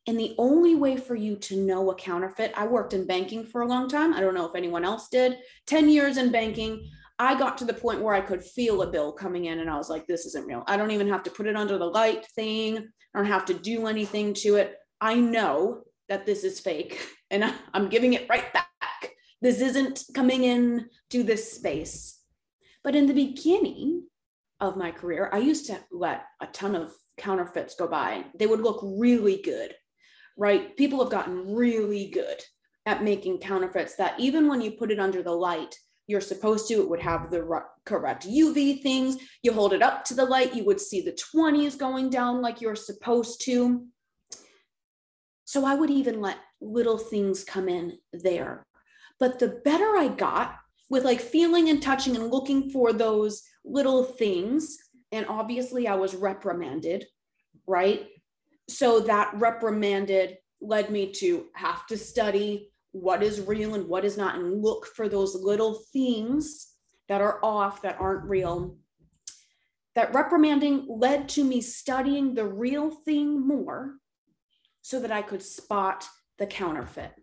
And 0.06 0.20
the 0.20 0.36
only 0.38 0.76
way 0.76 0.98
for 0.98 1.16
you 1.16 1.38
to 1.38 1.56
know 1.56 1.90
a 1.90 1.96
counterfeit, 1.96 2.54
I 2.58 2.68
worked 2.68 2.94
in 2.94 3.08
banking 3.08 3.46
for 3.46 3.62
a 3.62 3.68
long 3.68 3.88
time. 3.88 4.14
I 4.14 4.20
don't 4.20 4.34
know 4.34 4.48
if 4.48 4.56
anyone 4.56 4.84
else 4.84 5.08
did. 5.08 5.38
10 5.68 5.88
years 5.88 6.18
in 6.18 6.32
banking, 6.32 6.90
I 7.20 7.38
got 7.38 7.58
to 7.60 7.66
the 7.66 7.74
point 7.74 8.02
where 8.02 8.14
I 8.14 8.22
could 8.22 8.44
feel 8.44 8.82
a 8.82 8.92
bill 8.92 9.14
coming 9.14 9.46
in 9.46 9.60
and 9.60 9.70
I 9.70 9.78
was 9.78 9.90
like, 9.90 10.06
this 10.08 10.26
isn't 10.26 10.46
real. 10.46 10.64
I 10.68 10.76
don't 10.76 10.92
even 10.92 11.08
have 11.08 11.24
to 11.24 11.32
put 11.32 11.48
it 11.48 11.56
under 11.56 11.78
the 11.78 11.86
light 11.86 12.26
thing. 12.36 12.78
I 12.78 13.18
don't 13.18 13.28
have 13.28 13.46
to 13.46 13.54
do 13.54 13.88
anything 13.88 14.34
to 14.36 14.56
it. 14.56 14.76
I 15.00 15.16
know 15.16 15.84
that 16.10 16.26
this 16.26 16.44
is 16.44 16.60
fake 16.60 17.00
and 17.32 17.54
I'm 17.74 17.88
giving 17.90 18.14
it 18.14 18.28
right 18.30 18.52
back. 18.52 18.68
This 19.44 19.62
isn't 19.62 20.06
coming 20.16 20.44
in 20.44 20.88
to 21.12 21.22
this 21.22 21.54
space. 21.54 22.20
But 22.84 22.96
in 22.96 23.06
the 23.06 23.14
beginning 23.14 24.08
of 24.60 24.78
my 24.78 24.92
career, 24.92 25.30
I 25.32 25.38
used 25.38 25.68
to 25.68 25.80
let 25.92 26.24
a 26.42 26.48
ton 26.48 26.76
of 26.76 26.92
counterfeits 27.18 27.76
go 27.76 27.88
by. 27.88 28.26
They 28.40 28.48
would 28.48 28.62
look 28.62 28.80
really 28.82 29.40
good 29.44 29.76
right? 30.38 30.76
People 30.78 31.00
have 31.00 31.12
gotten 31.12 31.54
really 31.54 32.10
good 32.10 32.42
at 32.86 33.04
making 33.04 33.40
counterfeits 33.40 33.96
that 33.96 34.20
even 34.20 34.48
when 34.48 34.62
you 34.62 34.72
put 34.72 34.92
it 34.92 35.00
under 35.00 35.24
the 35.24 35.32
light, 35.32 35.76
you're 36.08 36.22
supposed 36.22 36.68
to, 36.68 36.82
it 36.82 36.90
would 36.90 37.00
have 37.00 37.32
the 37.32 37.62
correct 37.86 38.28
UV 38.28 38.82
things. 38.82 39.18
You 39.42 39.54
hold 39.54 39.74
it 39.74 39.82
up 39.82 40.04
to 40.06 40.14
the 40.14 40.26
light, 40.26 40.54
you 40.54 40.66
would 40.66 40.82
see 40.82 41.02
the 41.02 41.18
20s 41.36 41.78
going 41.78 42.10
down 42.10 42.42
like 42.42 42.60
you're 42.60 42.76
supposed 42.76 43.42
to. 43.46 43.86
So 45.46 45.66
I 45.66 45.76
would 45.76 45.90
even 45.90 46.20
let 46.20 46.38
little 46.60 46.98
things 46.98 47.44
come 47.44 47.70
in 47.70 47.98
there. 48.12 48.64
But 49.24 49.40
the 49.40 49.62
better 49.64 49.96
I 49.96 50.10
got 50.10 50.58
with 50.90 51.06
like 51.06 51.22
feeling 51.22 51.70
and 51.70 51.82
touching 51.82 52.18
and 52.18 52.30
looking 52.30 52.70
for 52.72 52.92
those 52.92 53.42
little 53.64 54.04
things, 54.04 54.78
and 55.14 55.26
obviously 55.28 55.88
I 55.88 55.96
was 55.96 56.14
reprimanded, 56.14 57.06
right? 57.66 58.06
So 58.68 59.00
that 59.00 59.32
reprimanded 59.36 60.40
led 60.60 60.90
me 60.90 61.14
to 61.20 61.46
have 61.56 61.88
to 61.88 61.98
study 61.98 62.74
what 62.92 63.24
is 63.24 63.40
real 63.40 63.76
and 63.76 63.88
what 63.88 64.04
is 64.04 64.18
not 64.18 64.36
and 64.36 64.62
look 64.62 64.88
for 64.88 65.08
those 65.08 65.36
little 65.36 65.76
things 65.94 66.74
that 67.08 67.22
are 67.22 67.40
off 67.42 67.82
that 67.84 68.02
aren't 68.02 68.26
real 68.26 68.76
that 69.96 70.14
reprimanding 70.14 70.86
led 70.90 71.30
to 71.30 71.46
me 71.46 71.62
studying 71.62 72.34
the 72.34 72.46
real 72.46 72.92
thing 72.92 73.48
more 73.48 73.94
so 74.82 75.00
that 75.00 75.12
i 75.12 75.22
could 75.22 75.42
spot 75.42 76.08
the 76.38 76.46
counterfeit 76.46 77.14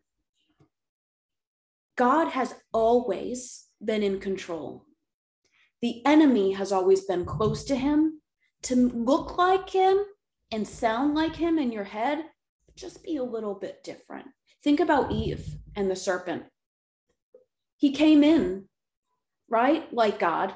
god 2.05 2.27
has 2.39 2.55
always 2.73 3.67
been 3.91 4.03
in 4.03 4.19
control 4.19 4.87
the 5.83 5.95
enemy 6.15 6.53
has 6.53 6.73
always 6.73 7.03
been 7.11 7.25
close 7.25 7.65
to 7.65 7.77
him 7.77 8.21
to 8.63 8.75
look 9.11 9.39
like 9.39 9.71
him 9.71 9.97
and 10.53 10.67
sound 10.67 11.15
like 11.15 11.37
him 11.37 11.59
in 11.59 11.71
your 11.71 11.89
head 11.99 12.25
just 12.77 13.03
be 13.05 13.17
a 13.17 13.31
little 13.35 13.55
bit 13.55 13.85
different 13.85 14.27
Think 14.63 14.81
about 14.81 15.11
Eve 15.11 15.57
and 15.75 15.91
the 15.91 15.97
serpent. 15.97 16.45
He 17.79 17.93
came 17.93 18.23
in, 18.23 18.67
right? 19.49 19.93
Like 19.93 20.19
God. 20.19 20.55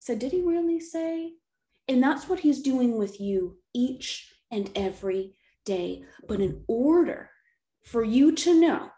So, 0.00 0.16
did 0.16 0.32
he 0.32 0.40
really 0.40 0.80
say? 0.80 1.34
And 1.88 2.02
that's 2.02 2.28
what 2.28 2.40
he's 2.40 2.62
doing 2.62 2.96
with 2.96 3.20
you 3.20 3.58
each 3.74 4.32
and 4.50 4.70
every 4.74 5.34
day. 5.64 6.04
But 6.26 6.40
in 6.40 6.64
order 6.66 7.30
for 7.84 8.02
you 8.02 8.32
to 8.32 8.58
know 8.58 8.90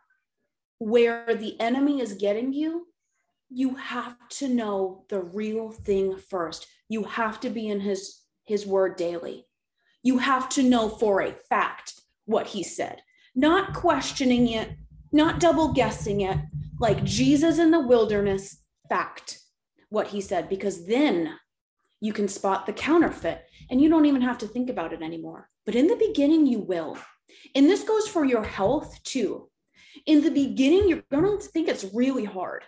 where 0.78 1.34
the 1.34 1.58
enemy 1.60 2.00
is 2.00 2.14
getting 2.14 2.52
you, 2.52 2.86
you 3.48 3.74
have 3.76 4.16
to 4.28 4.48
know 4.48 5.04
the 5.08 5.20
real 5.20 5.70
thing 5.70 6.16
first. 6.16 6.66
You 6.88 7.04
have 7.04 7.40
to 7.40 7.50
be 7.50 7.68
in 7.68 7.80
his 7.80 8.20
his 8.44 8.66
word 8.66 8.96
daily. 8.96 9.46
You 10.02 10.18
have 10.18 10.50
to 10.50 10.62
know 10.62 10.88
for 10.88 11.22
a 11.22 11.34
fact 11.48 11.94
what 12.26 12.48
he 12.48 12.62
said 12.62 13.00
not 13.34 13.74
questioning 13.74 14.48
it, 14.48 14.70
not 15.12 15.40
double 15.40 15.72
guessing 15.72 16.20
it, 16.20 16.38
like 16.78 17.04
Jesus 17.04 17.58
in 17.58 17.70
the 17.70 17.80
wilderness, 17.80 18.58
fact, 18.88 19.40
what 19.88 20.08
he 20.08 20.20
said, 20.20 20.48
because 20.48 20.86
then 20.86 21.34
you 22.00 22.12
can 22.12 22.28
spot 22.28 22.66
the 22.66 22.72
counterfeit 22.72 23.44
and 23.70 23.80
you 23.80 23.88
don't 23.88 24.06
even 24.06 24.22
have 24.22 24.38
to 24.38 24.46
think 24.46 24.70
about 24.70 24.92
it 24.92 25.02
anymore. 25.02 25.48
But 25.64 25.74
in 25.74 25.86
the 25.86 25.96
beginning, 25.96 26.46
you 26.46 26.60
will. 26.60 26.98
And 27.54 27.68
this 27.68 27.82
goes 27.82 28.06
for 28.06 28.24
your 28.24 28.44
health 28.44 29.02
too. 29.02 29.48
In 30.06 30.22
the 30.22 30.30
beginning, 30.30 30.88
you're 30.88 31.04
going 31.10 31.38
to 31.38 31.44
think 31.46 31.68
it's 31.68 31.86
really 31.94 32.24
hard 32.24 32.64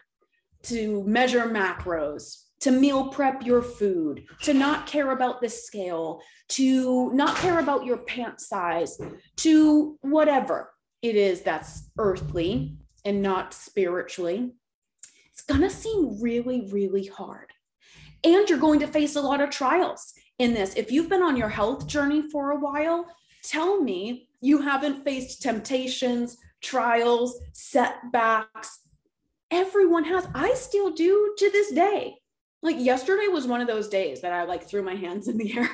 to 0.65 1.05
measure 1.05 1.45
macros, 1.47 2.45
to 2.61 2.71
meal 2.71 3.09
prep 3.09 3.45
your 3.45 3.63
food, 3.63 4.25
to 4.43 4.55
not 4.55 4.87
care 4.87 5.13
about 5.13 5.41
the 5.41 5.49
scale, 5.49 6.21
to 6.49 7.13
not 7.13 7.37
care 7.37 7.59
about 7.59 7.85
your 7.85 7.99
pant 7.99 8.41
size, 8.41 8.99
to 9.37 9.99
whatever 10.01 10.73
it 11.03 11.15
is 11.15 11.43
that's 11.43 11.91
earthly 11.99 12.77
and 13.05 13.23
not 13.23 13.55
spiritually. 13.55 14.53
It's 15.33 15.43
going 15.43 15.61
to 15.61 15.71
seem 15.71 16.21
really, 16.21 16.69
really 16.73 17.07
hard. 17.07 17.53
And 18.25 18.49
you're 18.49 18.59
going 18.59 18.81
to 18.81 18.87
face 18.87 19.17
a 19.17 19.21
lot 19.21 19.41
of 19.41 19.51
trials 19.51 20.15
in 20.39 20.55
this. 20.55 20.75
If 20.75 20.91
you've 20.91 21.09
been 21.09 21.23
on 21.23 21.37
your 21.37 21.49
health 21.49 21.87
journey 21.87 22.29
for 22.31 22.53
a 22.53 22.59
while, 22.59 23.07
tell 23.45 23.81
me 23.81 24.29
you 24.41 24.63
haven't 24.63 25.05
faced 25.05 25.43
temptations, 25.43 26.39
trials, 26.63 27.39
setbacks. 27.53 28.81
Everyone 29.51 30.05
has. 30.05 30.27
I 30.35 30.55
still 30.55 30.91
do 30.91 31.35
to 31.39 31.51
this 31.51 31.73
day 31.73 32.17
like 32.67 32.77
yesterday 32.79 33.29
was 33.29 33.47
one 33.47 33.61
of 33.61 33.69
those 33.69 33.89
days 33.89 34.23
that 34.23 34.33
I 34.33 34.45
like 34.45 34.69
threw 34.69 34.83
my 34.83 34.97
hands 34.97 35.29
in 35.29 35.39
the 35.39 35.57
air. 35.57 35.71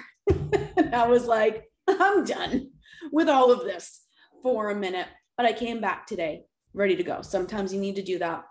and 0.77 0.95
I 0.95 1.07
was 1.09 1.27
like, 1.27 1.65
I'm 1.89 2.25
done 2.25 2.71
with 3.11 3.31
all 3.31 3.51
of 3.51 3.65
this 3.65 4.03
for 4.43 4.71
a 4.71 4.75
minute. 4.75 5.09
But 5.37 5.47
I 5.47 5.55
came 5.55 5.81
back 5.81 6.07
today 6.07 6.43
ready 6.75 6.95
to 6.97 7.03
go. 7.03 7.23
Sometimes 7.23 7.73
you 7.73 7.81
need 7.81 7.97
to 7.97 8.03
do 8.03 8.19
that. 8.19 8.45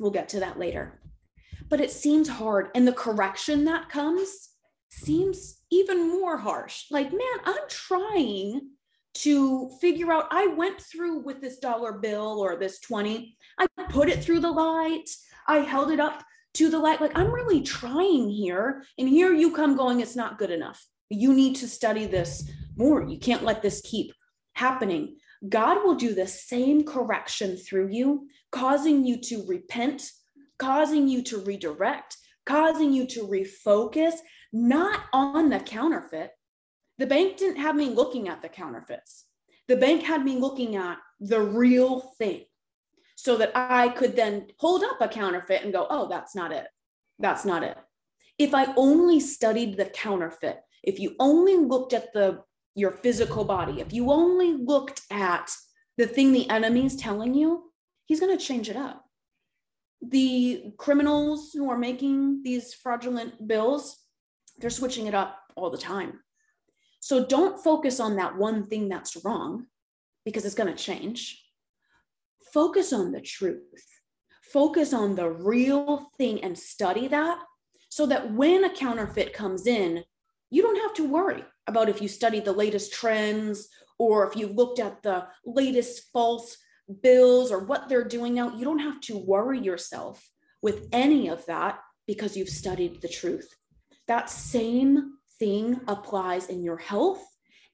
We'll 0.00 0.10
get 0.10 0.30
to 0.30 0.40
that 0.40 0.58
later. 0.58 1.00
But 1.68 1.80
it 1.80 1.90
seems 1.90 2.28
hard. 2.28 2.68
And 2.74 2.88
the 2.88 2.92
correction 2.92 3.66
that 3.66 3.90
comes 3.90 4.48
seems 4.88 5.60
even 5.70 6.08
more 6.08 6.38
harsh. 6.38 6.84
Like, 6.90 7.10
man, 7.10 7.38
I'm 7.44 7.68
trying 7.68 8.70
to 9.14 9.70
figure 9.80 10.12
out. 10.12 10.26
I 10.30 10.48
went 10.48 10.80
through 10.80 11.20
with 11.20 11.40
this 11.40 11.58
dollar 11.58 11.92
bill 11.92 12.38
or 12.40 12.56
this 12.56 12.80
20, 12.80 13.36
I 13.58 13.66
put 13.90 14.08
it 14.08 14.22
through 14.22 14.40
the 14.40 14.50
light, 14.50 15.08
I 15.46 15.58
held 15.58 15.90
it 15.90 16.00
up 16.00 16.22
to 16.54 16.70
the 16.70 16.78
light. 16.78 17.00
Like, 17.00 17.16
I'm 17.16 17.32
really 17.32 17.62
trying 17.62 18.30
here. 18.30 18.84
And 18.98 19.08
here 19.08 19.32
you 19.32 19.54
come 19.54 19.76
going, 19.76 20.00
it's 20.00 20.16
not 20.16 20.38
good 20.38 20.50
enough. 20.50 20.84
You 21.10 21.34
need 21.34 21.56
to 21.56 21.68
study 21.68 22.06
this 22.06 22.48
more. 22.76 23.02
You 23.02 23.18
can't 23.18 23.44
let 23.44 23.62
this 23.62 23.80
keep 23.84 24.12
happening. 24.54 25.16
God 25.48 25.84
will 25.84 25.96
do 25.96 26.14
the 26.14 26.26
same 26.26 26.84
correction 26.84 27.56
through 27.56 27.88
you, 27.88 28.28
causing 28.50 29.04
you 29.04 29.20
to 29.22 29.44
repent, 29.46 30.10
causing 30.58 31.08
you 31.08 31.22
to 31.24 31.38
redirect, 31.38 32.16
causing 32.46 32.92
you 32.92 33.06
to 33.08 33.26
refocus, 33.26 34.14
not 34.52 35.00
on 35.12 35.50
the 35.50 35.60
counterfeit. 35.60 36.30
The 36.98 37.06
bank 37.06 37.36
didn't 37.36 37.60
have 37.60 37.74
me 37.74 37.90
looking 37.90 38.28
at 38.28 38.42
the 38.42 38.48
counterfeits. 38.48 39.24
The 39.68 39.76
bank 39.76 40.02
had 40.02 40.24
me 40.24 40.36
looking 40.36 40.76
at 40.76 40.98
the 41.20 41.40
real 41.40 42.00
thing 42.18 42.44
so 43.16 43.36
that 43.38 43.52
I 43.54 43.88
could 43.88 44.16
then 44.16 44.48
hold 44.58 44.84
up 44.84 45.00
a 45.00 45.08
counterfeit 45.08 45.62
and 45.64 45.72
go, 45.72 45.86
oh, 45.88 46.08
that's 46.08 46.34
not 46.34 46.52
it. 46.52 46.66
That's 47.18 47.44
not 47.44 47.62
it. 47.62 47.76
If 48.38 48.54
I 48.54 48.74
only 48.76 49.20
studied 49.20 49.76
the 49.76 49.86
counterfeit, 49.86 50.60
if 50.82 50.98
you 50.98 51.14
only 51.18 51.56
looked 51.56 51.92
at 51.92 52.12
the 52.12 52.42
your 52.76 52.90
physical 52.90 53.44
body, 53.44 53.80
if 53.80 53.92
you 53.92 54.10
only 54.10 54.52
looked 54.52 55.02
at 55.10 55.50
the 55.96 56.06
thing 56.06 56.32
the 56.32 56.50
enemy 56.50 56.84
is 56.86 56.96
telling 56.96 57.32
you, 57.32 57.70
he's 58.06 58.18
going 58.18 58.36
to 58.36 58.44
change 58.44 58.68
it 58.68 58.76
up. 58.76 59.04
The 60.02 60.72
criminals 60.76 61.52
who 61.54 61.70
are 61.70 61.78
making 61.78 62.42
these 62.42 62.74
fraudulent 62.74 63.46
bills, 63.46 63.96
they're 64.58 64.70
switching 64.70 65.06
it 65.06 65.14
up 65.14 65.38
all 65.54 65.70
the 65.70 65.78
time. 65.78 66.20
So 67.04 67.26
don't 67.26 67.62
focus 67.62 68.00
on 68.00 68.16
that 68.16 68.38
one 68.38 68.64
thing 68.64 68.88
that's 68.88 69.22
wrong 69.26 69.66
because 70.24 70.46
it's 70.46 70.54
going 70.54 70.74
to 70.74 70.82
change 70.82 71.38
focus 72.50 72.94
on 72.94 73.12
the 73.12 73.20
truth, 73.20 73.84
focus 74.40 74.94
on 74.94 75.14
the 75.14 75.28
real 75.28 76.08
thing 76.16 76.42
and 76.42 76.58
study 76.58 77.06
that 77.08 77.38
so 77.90 78.06
that 78.06 78.32
when 78.32 78.64
a 78.64 78.74
counterfeit 78.74 79.34
comes 79.34 79.66
in, 79.66 80.02
you 80.48 80.62
don't 80.62 80.80
have 80.80 80.94
to 80.94 81.06
worry 81.06 81.44
about 81.66 81.90
if 81.90 82.00
you 82.00 82.08
studied 82.08 82.46
the 82.46 82.52
latest 82.52 82.90
trends 82.94 83.68
or 83.98 84.26
if 84.26 84.34
you 84.34 84.46
looked 84.46 84.78
at 84.78 85.02
the 85.02 85.26
latest 85.44 86.04
false 86.10 86.56
bills 87.02 87.52
or 87.52 87.66
what 87.66 87.86
they're 87.86 88.08
doing 88.08 88.32
now. 88.32 88.56
You 88.56 88.64
don't 88.64 88.78
have 88.78 89.02
to 89.02 89.18
worry 89.18 89.60
yourself 89.60 90.26
with 90.62 90.88
any 90.90 91.28
of 91.28 91.44
that 91.44 91.80
because 92.06 92.34
you've 92.34 92.48
studied 92.48 93.02
the 93.02 93.08
truth. 93.08 93.54
That 94.08 94.30
same 94.30 95.13
thing 95.38 95.80
applies 95.88 96.46
in 96.48 96.62
your 96.62 96.76
health 96.78 97.24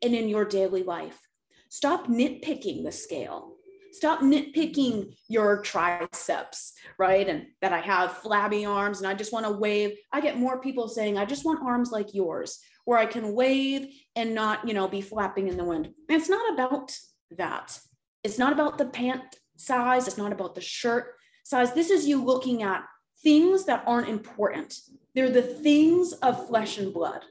and 0.02 0.14
in 0.14 0.28
your 0.28 0.44
daily 0.44 0.82
life. 0.82 1.20
Stop 1.68 2.06
nitpicking 2.06 2.84
the 2.84 2.92
scale 2.92 3.56
stop 3.92 4.20
nitpicking 4.20 5.14
your 5.28 5.62
triceps, 5.62 6.74
right? 6.98 7.28
And 7.28 7.46
that 7.60 7.72
I 7.72 7.80
have 7.80 8.18
flabby 8.18 8.64
arms 8.64 8.98
and 8.98 9.06
I 9.06 9.14
just 9.14 9.32
want 9.32 9.46
to 9.46 9.52
wave. 9.52 9.96
I 10.12 10.20
get 10.20 10.38
more 10.38 10.60
people 10.60 10.88
saying, 10.88 11.18
I 11.18 11.24
just 11.24 11.44
want 11.44 11.62
arms 11.62 11.90
like 11.90 12.14
yours, 12.14 12.60
where 12.84 12.98
I 12.98 13.06
can 13.06 13.34
wave 13.34 13.88
and 14.16 14.34
not, 14.34 14.66
you 14.66 14.74
know, 14.74 14.88
be 14.88 15.00
flapping 15.00 15.48
in 15.48 15.56
the 15.56 15.64
wind. 15.64 15.90
It's 16.08 16.28
not 16.28 16.54
about 16.54 16.96
that. 17.36 17.78
It's 18.22 18.38
not 18.38 18.52
about 18.52 18.78
the 18.78 18.86
pant 18.86 19.22
size. 19.56 20.06
It's 20.06 20.18
not 20.18 20.32
about 20.32 20.54
the 20.54 20.60
shirt 20.60 21.14
size. 21.44 21.72
This 21.72 21.90
is 21.90 22.06
you 22.06 22.22
looking 22.22 22.62
at 22.62 22.84
things 23.22 23.64
that 23.66 23.84
aren't 23.86 24.08
important. 24.08 24.78
They're 25.14 25.30
the 25.30 25.42
things 25.42 26.12
of 26.14 26.46
flesh 26.46 26.78
and 26.78 26.92
blood. 26.92 27.22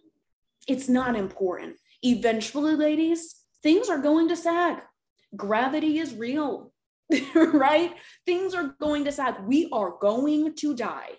It's 0.70 0.88
not 0.88 1.16
important. 1.16 1.76
Eventually, 2.04 2.76
ladies, 2.76 3.36
things 3.62 3.90
are 3.90 3.98
going 3.98 4.30
to 4.30 4.36
sag 4.36 4.78
gravity 5.36 6.00
is 6.00 6.14
real, 6.16 6.72
right? 7.36 7.94
Things 8.26 8.54
are 8.54 8.76
going 8.80 9.06
to 9.06 9.12
sag. 9.12 9.36
We 9.46 9.70
are 9.72 9.96
going 10.00 10.56
to 10.56 10.76
die. 10.76 11.12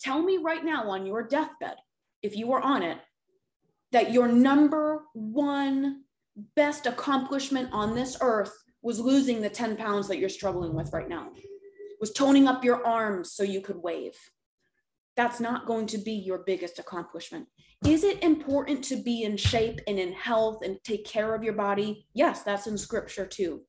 Tell 0.00 0.22
me 0.22 0.38
right 0.38 0.64
now 0.64 0.90
on 0.90 1.06
your 1.06 1.26
deathbed, 1.26 1.76
if 2.22 2.36
you 2.36 2.46
were 2.46 2.60
on 2.60 2.82
it, 2.82 2.98
that 3.92 4.12
your 4.12 4.28
number 4.28 5.04
one 5.12 6.04
best 6.54 6.86
accomplishment 6.86 7.68
on 7.72 7.94
this 7.94 8.16
earth 8.20 8.52
was 8.80 9.00
losing 9.00 9.40
the 9.40 9.50
10 9.50 9.76
pounds 9.76 10.06
that 10.08 10.18
you're 10.18 10.28
struggling 10.28 10.74
with 10.74 10.92
right 10.92 11.08
now, 11.08 11.30
was 12.00 12.12
toning 12.12 12.46
up 12.46 12.64
your 12.64 12.86
arms 12.86 13.32
so 13.32 13.42
you 13.42 13.60
could 13.60 13.82
wave. 13.82 14.14
That's 15.18 15.40
not 15.40 15.66
going 15.66 15.88
to 15.88 15.98
be 15.98 16.12
your 16.12 16.44
biggest 16.46 16.78
accomplishment. 16.78 17.48
Is 17.84 18.04
it 18.04 18.22
important 18.22 18.84
to 18.84 18.94
be 19.02 19.24
in 19.24 19.36
shape 19.36 19.80
and 19.88 19.98
in 19.98 20.12
health 20.12 20.64
and 20.64 20.78
take 20.84 21.04
care 21.04 21.34
of 21.34 21.42
your 21.42 21.54
body? 21.54 22.06
Yes, 22.14 22.44
that's 22.44 22.68
in 22.68 22.78
scripture 22.78 23.26
too. 23.26 23.62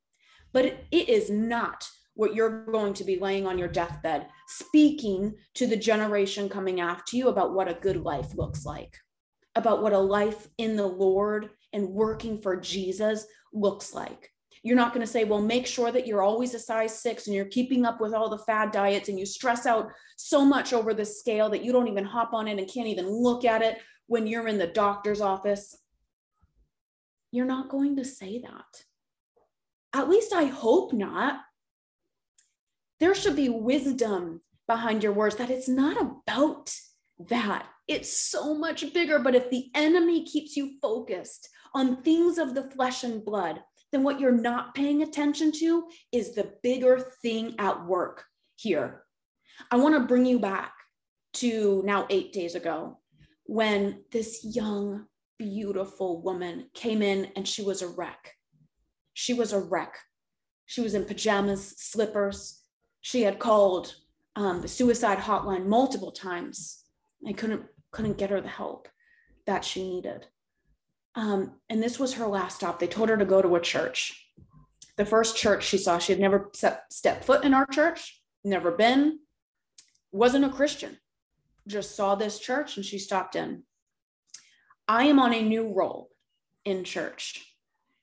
But 0.53 0.65
it 0.91 1.09
is 1.09 1.31
not 1.31 1.89
what 2.13 2.35
you're 2.35 2.65
going 2.65 2.93
to 2.93 3.03
be 3.03 3.17
laying 3.19 3.47
on 3.47 3.57
your 3.57 3.67
deathbed, 3.67 4.27
speaking 4.47 5.33
to 5.55 5.65
the 5.65 5.75
generation 5.75 6.49
coming 6.49 6.81
after 6.81 7.17
you 7.17 7.29
about 7.29 7.55
what 7.55 7.67
a 7.67 7.79
good 7.81 7.97
life 7.97 8.35
looks 8.35 8.63
like, 8.63 8.95
about 9.55 9.81
what 9.81 9.93
a 9.93 9.97
life 9.97 10.47
in 10.59 10.75
the 10.75 10.85
Lord 10.85 11.49
and 11.73 11.89
working 11.89 12.39
for 12.39 12.57
Jesus 12.57 13.25
looks 13.53 13.95
like. 13.95 14.29
You're 14.63 14.75
not 14.75 14.93
going 14.93 15.05
to 15.05 15.11
say, 15.11 15.23
well, 15.23 15.41
make 15.41 15.65
sure 15.65 15.91
that 15.91 16.05
you're 16.05 16.21
always 16.21 16.53
a 16.53 16.59
size 16.59 16.99
six 16.99 17.27
and 17.27 17.35
you're 17.35 17.45
keeping 17.45 17.85
up 17.85 18.01
with 18.01 18.13
all 18.13 18.29
the 18.29 18.37
fad 18.39 18.71
diets 18.71 19.09
and 19.09 19.17
you 19.17 19.25
stress 19.25 19.65
out 19.65 19.89
so 20.17 20.43
much 20.43 20.73
over 20.73 20.93
the 20.93 21.05
scale 21.05 21.49
that 21.49 21.63
you 21.63 21.71
don't 21.71 21.87
even 21.87 22.03
hop 22.03 22.33
on 22.33 22.47
it 22.47 22.59
and 22.59 22.69
can't 22.69 22.87
even 22.87 23.09
look 23.09 23.45
at 23.45 23.61
it 23.61 23.77
when 24.07 24.27
you're 24.27 24.47
in 24.47 24.57
the 24.57 24.67
doctor's 24.67 25.21
office. 25.21 25.77
You're 27.31 27.45
not 27.45 27.69
going 27.69 27.95
to 27.97 28.05
say 28.05 28.39
that. 28.39 28.83
At 29.93 30.09
least 30.09 30.33
I 30.33 30.45
hope 30.45 30.93
not. 30.93 31.41
There 32.99 33.15
should 33.15 33.35
be 33.35 33.49
wisdom 33.49 34.41
behind 34.67 35.03
your 35.03 35.13
words 35.13 35.37
that 35.37 35.49
it's 35.49 35.69
not 35.69 35.97
about 36.01 36.75
that. 37.29 37.65
It's 37.87 38.11
so 38.11 38.53
much 38.53 38.93
bigger. 38.93 39.19
But 39.19 39.35
if 39.35 39.49
the 39.49 39.69
enemy 39.73 40.25
keeps 40.25 40.55
you 40.57 40.77
focused 40.81 41.49
on 41.73 42.01
things 42.01 42.37
of 42.37 42.55
the 42.55 42.69
flesh 42.71 43.03
and 43.03 43.23
blood, 43.23 43.61
then 43.91 44.03
what 44.03 44.19
you're 44.19 44.31
not 44.31 44.75
paying 44.75 45.01
attention 45.01 45.51
to 45.59 45.87
is 46.11 46.35
the 46.35 46.53
bigger 46.63 46.99
thing 47.21 47.55
at 47.59 47.85
work 47.85 48.25
here. 48.55 49.03
I 49.71 49.77
want 49.77 49.95
to 49.95 50.07
bring 50.07 50.25
you 50.25 50.39
back 50.39 50.73
to 51.33 51.81
now 51.85 52.05
eight 52.09 52.33
days 52.33 52.55
ago 52.55 52.99
when 53.45 54.03
this 54.11 54.41
young, 54.43 55.05
beautiful 55.37 56.21
woman 56.21 56.69
came 56.73 57.01
in 57.01 57.31
and 57.35 57.47
she 57.47 57.61
was 57.61 57.81
a 57.81 57.87
wreck. 57.87 58.35
She 59.13 59.33
was 59.33 59.53
a 59.53 59.59
wreck. 59.59 59.97
She 60.65 60.81
was 60.81 60.93
in 60.93 61.05
pajamas, 61.05 61.75
slippers. 61.77 62.61
She 63.01 63.23
had 63.23 63.39
called 63.39 63.95
um, 64.35 64.61
the 64.61 64.67
suicide 64.67 65.17
hotline 65.17 65.65
multiple 65.65 66.11
times. 66.11 66.83
I 67.27 67.33
couldn't 67.33 67.63
couldn't 67.91 68.19
get 68.19 68.29
her 68.29 68.39
the 68.39 68.47
help 68.47 68.87
that 69.47 69.65
she 69.65 69.83
needed. 69.83 70.27
Um, 71.15 71.55
and 71.69 71.81
this 71.81 71.99
was 71.99 72.13
her 72.13 72.27
last 72.27 72.57
stop. 72.57 72.79
They 72.79 72.87
told 72.87 73.09
her 73.09 73.17
to 73.17 73.25
go 73.25 73.41
to 73.41 73.55
a 73.55 73.61
church. 73.61 74.27
The 74.97 75.05
first 75.05 75.35
church 75.35 75.65
she 75.65 75.77
saw, 75.77 75.97
she 75.97 76.11
had 76.11 76.19
never 76.21 76.49
set, 76.53 76.83
stepped 76.91 77.25
foot 77.25 77.43
in 77.43 77.53
our 77.53 77.65
church, 77.65 78.21
never 78.43 78.71
been, 78.71 79.19
wasn't 80.11 80.45
a 80.45 80.49
Christian, 80.49 80.97
just 81.67 81.95
saw 81.95 82.15
this 82.15 82.39
church 82.39 82.77
and 82.77 82.85
she 82.85 82.99
stopped 82.99 83.35
in. 83.35 83.63
I 84.87 85.05
am 85.05 85.19
on 85.19 85.33
a 85.33 85.41
new 85.41 85.71
role 85.71 86.09
in 86.65 86.83
church. 86.83 87.45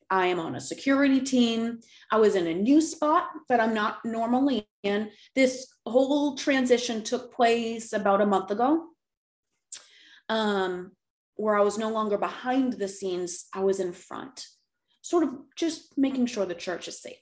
I 0.08 0.26
am 0.26 0.38
on 0.38 0.54
a 0.54 0.60
security 0.60 1.20
team. 1.20 1.80
I 2.10 2.18
was 2.18 2.36
in 2.36 2.46
a 2.46 2.54
new 2.54 2.80
spot 2.80 3.28
that 3.48 3.60
I'm 3.60 3.74
not 3.74 4.04
normally 4.04 4.68
in. 4.82 5.10
This 5.34 5.66
whole 5.84 6.36
transition 6.36 7.02
took 7.02 7.34
place 7.34 7.92
about 7.92 8.20
a 8.20 8.26
month 8.26 8.52
ago. 8.52 8.84
Um, 10.28 10.92
where 11.36 11.56
I 11.56 11.62
was 11.62 11.78
no 11.78 11.90
longer 11.90 12.18
behind 12.18 12.74
the 12.74 12.88
scenes, 12.88 13.46
I 13.54 13.60
was 13.60 13.80
in 13.80 13.92
front, 13.92 14.46
sort 15.02 15.22
of 15.22 15.30
just 15.54 15.96
making 15.96 16.26
sure 16.26 16.46
the 16.46 16.54
church 16.54 16.88
is 16.88 17.00
safe, 17.00 17.16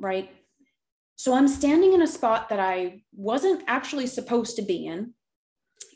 right? 0.00 0.30
So 1.16 1.34
I'm 1.34 1.48
standing 1.48 1.92
in 1.92 2.02
a 2.02 2.06
spot 2.06 2.48
that 2.48 2.60
I 2.60 3.02
wasn't 3.12 3.64
actually 3.66 4.06
supposed 4.06 4.56
to 4.56 4.62
be 4.62 4.86
in, 4.86 5.14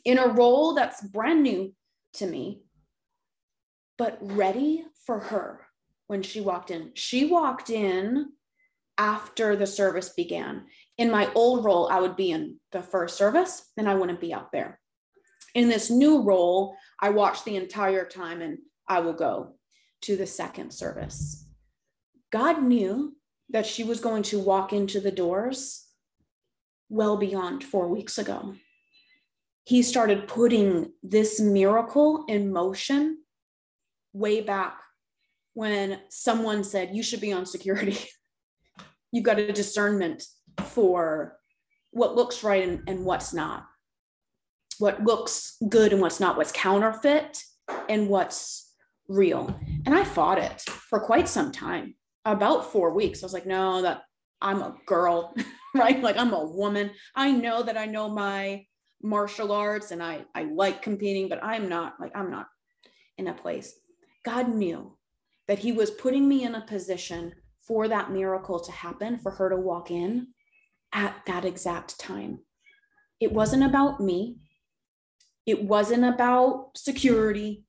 in 0.03 0.19
a 0.19 0.27
role 0.27 0.73
that's 0.73 1.01
brand 1.01 1.43
new 1.43 1.73
to 2.15 2.27
me, 2.27 2.63
but 3.97 4.17
ready 4.21 4.83
for 5.05 5.19
her 5.19 5.61
when 6.07 6.21
she 6.21 6.41
walked 6.41 6.69
in. 6.69 6.91
She 6.95 7.25
walked 7.25 7.69
in 7.69 8.33
after 8.97 9.55
the 9.55 9.65
service 9.65 10.09
began. 10.09 10.65
In 10.97 11.09
my 11.09 11.31
old 11.33 11.63
role, 11.63 11.87
I 11.89 12.01
would 12.01 12.17
be 12.17 12.31
in 12.31 12.59
the 12.73 12.83
first 12.83 13.17
service 13.17 13.71
and 13.77 13.89
I 13.89 13.95
wouldn't 13.95 14.19
be 14.19 14.33
out 14.33 14.51
there 14.51 14.79
in 15.53 15.69
this 15.69 15.89
new 15.89 16.21
role, 16.21 16.75
I 16.99 17.09
watch 17.09 17.43
the 17.43 17.55
entire 17.55 18.05
time 18.05 18.41
and 18.41 18.57
I 18.87 18.99
will 18.99 19.13
go 19.13 19.55
to 20.01 20.17
the 20.17 20.25
second 20.25 20.71
service. 20.71 21.47
God 22.31 22.63
knew 22.63 23.15
that 23.49 23.65
she 23.65 23.83
was 23.83 23.99
going 23.99 24.23
to 24.23 24.39
walk 24.39 24.73
into 24.73 24.99
the 24.99 25.11
doors 25.11 25.85
well 26.89 27.17
beyond 27.17 27.63
four 27.63 27.87
weeks 27.87 28.17
ago. 28.17 28.55
He 29.65 29.81
started 29.83 30.27
putting 30.27 30.91
this 31.03 31.39
miracle 31.39 32.25
in 32.27 32.51
motion 32.51 33.19
way 34.11 34.41
back 34.41 34.77
when 35.53 35.99
someone 36.09 36.63
said, 36.63 36.95
You 36.95 37.03
should 37.03 37.21
be 37.21 37.31
on 37.31 37.45
security. 37.45 37.97
You've 39.11 39.23
got 39.23 39.39
a 39.39 39.53
discernment 39.53 40.23
for 40.59 41.37
what 41.91 42.15
looks 42.15 42.43
right 42.43 42.67
and, 42.67 42.81
and 42.87 43.05
what's 43.05 43.33
not 43.33 43.65
what 44.79 45.03
looks 45.03 45.57
good 45.69 45.93
and 45.93 46.01
what's 46.01 46.19
not, 46.19 46.37
what's 46.37 46.51
counterfeit 46.51 47.43
and 47.89 48.09
what's 48.09 48.71
real. 49.07 49.59
And 49.85 49.95
I 49.95 50.03
fought 50.03 50.37
it 50.37 50.61
for 50.61 50.99
quite 50.99 51.27
some 51.27 51.51
time, 51.51 51.95
about 52.25 52.71
four 52.71 52.93
weeks. 52.93 53.21
I 53.21 53.25
was 53.25 53.33
like, 53.33 53.45
no, 53.45 53.81
that 53.81 54.03
I'm 54.41 54.61
a 54.61 54.75
girl, 54.85 55.35
right? 55.75 56.01
Like 56.01 56.17
I'm 56.17 56.33
a 56.33 56.45
woman. 56.45 56.91
I 57.15 57.31
know 57.31 57.63
that 57.63 57.77
I 57.77 57.85
know 57.85 58.09
my 58.09 58.65
martial 59.01 59.51
arts 59.51 59.91
and 59.91 60.01
I, 60.01 60.25
I 60.33 60.43
like 60.43 60.81
competing, 60.81 61.29
but 61.29 61.43
I'm 61.43 61.67
not 61.69 61.95
like, 61.99 62.11
I'm 62.15 62.31
not 62.31 62.47
in 63.17 63.27
a 63.27 63.33
place. 63.33 63.73
God 64.25 64.49
knew 64.49 64.97
that 65.47 65.59
He 65.59 65.71
was 65.71 65.91
putting 65.91 66.27
me 66.27 66.43
in 66.43 66.55
a 66.55 66.65
position 66.65 67.33
for 67.67 67.87
that 67.87 68.11
miracle 68.11 68.59
to 68.59 68.71
happen, 68.71 69.17
for 69.17 69.31
her 69.31 69.49
to 69.49 69.57
walk 69.57 69.91
in 69.91 70.27
at 70.93 71.15
that 71.25 71.45
exact 71.45 71.99
time. 71.99 72.39
It 73.19 73.31
wasn't 73.31 73.63
about 73.63 73.99
me. 73.99 74.37
It 75.45 75.63
wasn't 75.63 76.05
about 76.05 76.71
security. 76.77 77.65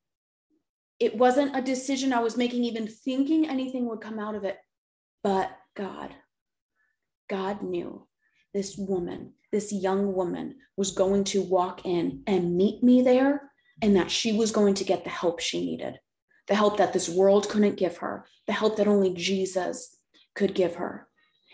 It 1.00 1.16
wasn't 1.16 1.56
a 1.56 1.62
decision 1.62 2.12
I 2.12 2.20
was 2.20 2.36
making, 2.36 2.64
even 2.64 2.86
thinking 2.86 3.48
anything 3.48 3.88
would 3.88 4.00
come 4.00 4.18
out 4.18 4.36
of 4.36 4.44
it. 4.44 4.58
But 5.22 5.50
God, 5.76 6.14
God 7.28 7.62
knew 7.62 8.06
this 8.52 8.76
woman, 8.78 9.32
this 9.50 9.72
young 9.72 10.14
woman, 10.14 10.56
was 10.76 10.92
going 10.92 11.24
to 11.24 11.42
walk 11.42 11.84
in 11.84 12.22
and 12.26 12.56
meet 12.56 12.82
me 12.82 13.02
there, 13.02 13.50
and 13.82 13.96
that 13.96 14.10
she 14.10 14.32
was 14.32 14.52
going 14.52 14.74
to 14.74 14.84
get 14.84 15.02
the 15.02 15.10
help 15.10 15.40
she 15.40 15.64
needed, 15.64 15.98
the 16.46 16.54
help 16.54 16.76
that 16.76 16.92
this 16.92 17.08
world 17.08 17.48
couldn't 17.48 17.76
give 17.76 17.96
her, 17.96 18.24
the 18.46 18.52
help 18.52 18.76
that 18.76 18.86
only 18.86 19.12
Jesus 19.14 19.96
could 20.36 20.54
give 20.54 20.76
her. 20.76 21.08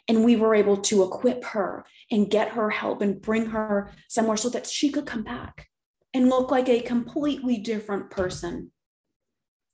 And 0.07 0.25
we 0.25 0.37
were 0.37 0.55
able 0.55 0.77
to 0.77 1.03
equip 1.03 1.45
her 1.45 1.87
and 2.11 2.31
get 2.31 2.51
her 2.51 2.69
help 2.69 3.01
and 3.01 3.23
bring 3.23 3.47
her 3.47 3.91
somewhere 4.09 4.37
so 4.37 4.51
that 4.51 4.67
she 4.67 4.91
could 4.91 5.07
come 5.07 5.23
back 5.23 5.70
and 6.13 6.29
look 6.29 6.51
like 6.51 6.69
a 6.69 6.81
completely 6.81 7.59
different 7.59 8.11
person 8.11 8.73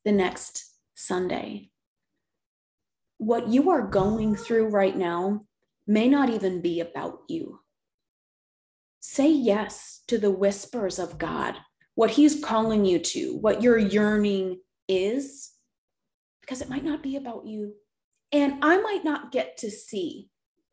the 0.04 0.12
next 0.12 0.64
Sunday. 0.94 1.70
What 3.18 3.48
you 3.48 3.70
are 3.70 3.86
going 3.86 4.36
through 4.36 4.68
right 4.68 4.96
now 4.96 5.46
may 5.86 6.08
not 6.08 6.30
even 6.30 6.60
be 6.60 6.80
about 6.80 7.20
you. 7.28 7.60
Say 9.00 9.30
yes 9.30 10.02
to 10.08 10.18
the 10.18 10.30
whispers 10.30 10.98
of 10.98 11.18
God, 11.18 11.56
what 11.94 12.10
He's 12.10 12.44
calling 12.44 12.84
you 12.84 12.98
to, 12.98 13.36
what 13.38 13.62
your 13.62 13.78
yearning 13.78 14.60
is, 14.88 15.52
because 16.40 16.60
it 16.60 16.68
might 16.68 16.84
not 16.84 17.02
be 17.02 17.16
about 17.16 17.46
you. 17.46 17.74
And 18.32 18.62
I 18.62 18.76
might 18.78 19.04
not 19.04 19.32
get 19.32 19.56
to 19.58 19.70
see 19.70 20.28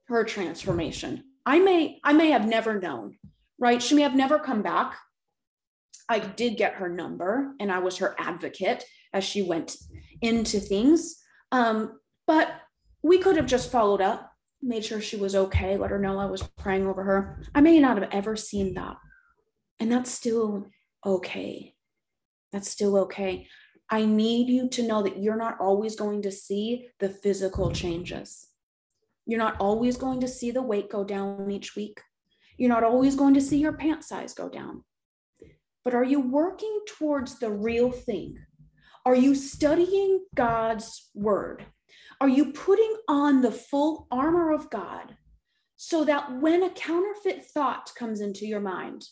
her 0.08 0.23
transformation. 0.23 1.23
I 1.45 1.60
may, 1.60 1.99
I 2.04 2.13
may 2.13 2.32
have 2.32 2.47
never 2.47 2.80
known, 2.80 3.17
right? 3.60 3.82
She 3.82 3.95
may 3.95 4.02
have 4.02 4.15
never 4.15 4.39
come 4.39 4.62
back 4.62 4.97
I 6.10 6.19
did 6.19 6.58
get 6.58 6.75
her 6.75 6.89
number 6.89 7.53
and 7.60 7.71
I 7.71 7.79
was 7.79 7.97
her 7.97 8.15
advocate 8.19 8.84
as 9.13 9.23
she 9.23 9.41
went 9.41 9.77
into 10.21 10.60
things. 10.60 11.21
Um, 11.51 11.99
but 12.27 12.51
we 13.01 13.17
could 13.17 13.36
have 13.38 13.45
just 13.45 13.71
followed 13.71 14.01
up, 14.01 14.32
made 14.62 14.86
sure 14.86 15.01
she 15.01 15.17
was 15.17 15.36
okay, 15.36 15.77
let 15.77 15.91
her 15.91 15.99
know 15.99 16.19
I 16.19 16.25
was 16.25 16.43
praying 16.43 16.88
over 16.88 17.03
her. 17.03 17.43
I 17.53 17.62
may 17.62 17.79
not 17.79 17.97
have 18.01 18.10
ever 18.12 18.36
seen 18.36 18.73
that. 18.75 18.97
And 19.79 19.91
that's 19.91 20.12
still 20.12 20.67
okay. 21.06 21.73
That's 22.51 22.69
still 22.69 22.97
okay. 22.99 23.47
I 23.89 24.06
need 24.06 24.47
you 24.47 24.69
to 24.69 24.88
know 24.88 25.03
that 25.03 25.21
you're 25.21 25.36
not 25.36 25.60
always 25.60 25.95
going 25.95 26.21
to 26.23 26.32
see 26.32 26.88
the 26.99 27.10
physical 27.10 27.71
changes. 27.71 28.47
You're 29.25 29.39
not 29.39 29.58
always 29.60 29.97
going 29.97 30.21
to 30.21 30.27
see 30.27 30.51
the 30.51 30.62
weight 30.62 30.89
go 30.89 31.03
down 31.03 31.49
each 31.51 31.75
week. 31.75 32.01
You're 32.58 32.69
not 32.69 32.84
always 32.84 33.15
going 33.15 33.34
to 33.34 33.41
see 33.41 33.58
your 33.58 33.73
pant 33.73 34.03
size 34.03 34.34
go 34.34 34.49
down 34.49 34.84
but 35.84 35.93
are 35.93 36.04
you 36.04 36.19
working 36.19 36.82
towards 36.88 37.39
the 37.39 37.52
real 37.52 37.91
thing? 37.91 38.38
Are 39.06 39.15
you 39.15 39.36
studying 39.36 40.24
God's 40.36 41.10
word? 41.13 41.65
Are 42.22 42.30
you 42.30 42.54
putting 42.54 42.96
on 43.08 43.41
the 43.41 43.52
full 43.52 44.08
armor 44.10 44.54
of 44.54 44.69
God 44.69 45.17
so 45.76 46.06
that 46.06 46.39
when 46.39 46.63
a 46.63 46.69
counterfeit 46.69 47.46
thought 47.46 47.91
comes 47.98 48.22
into 48.22 48.46
your 48.46 48.62
mind, 48.62 49.06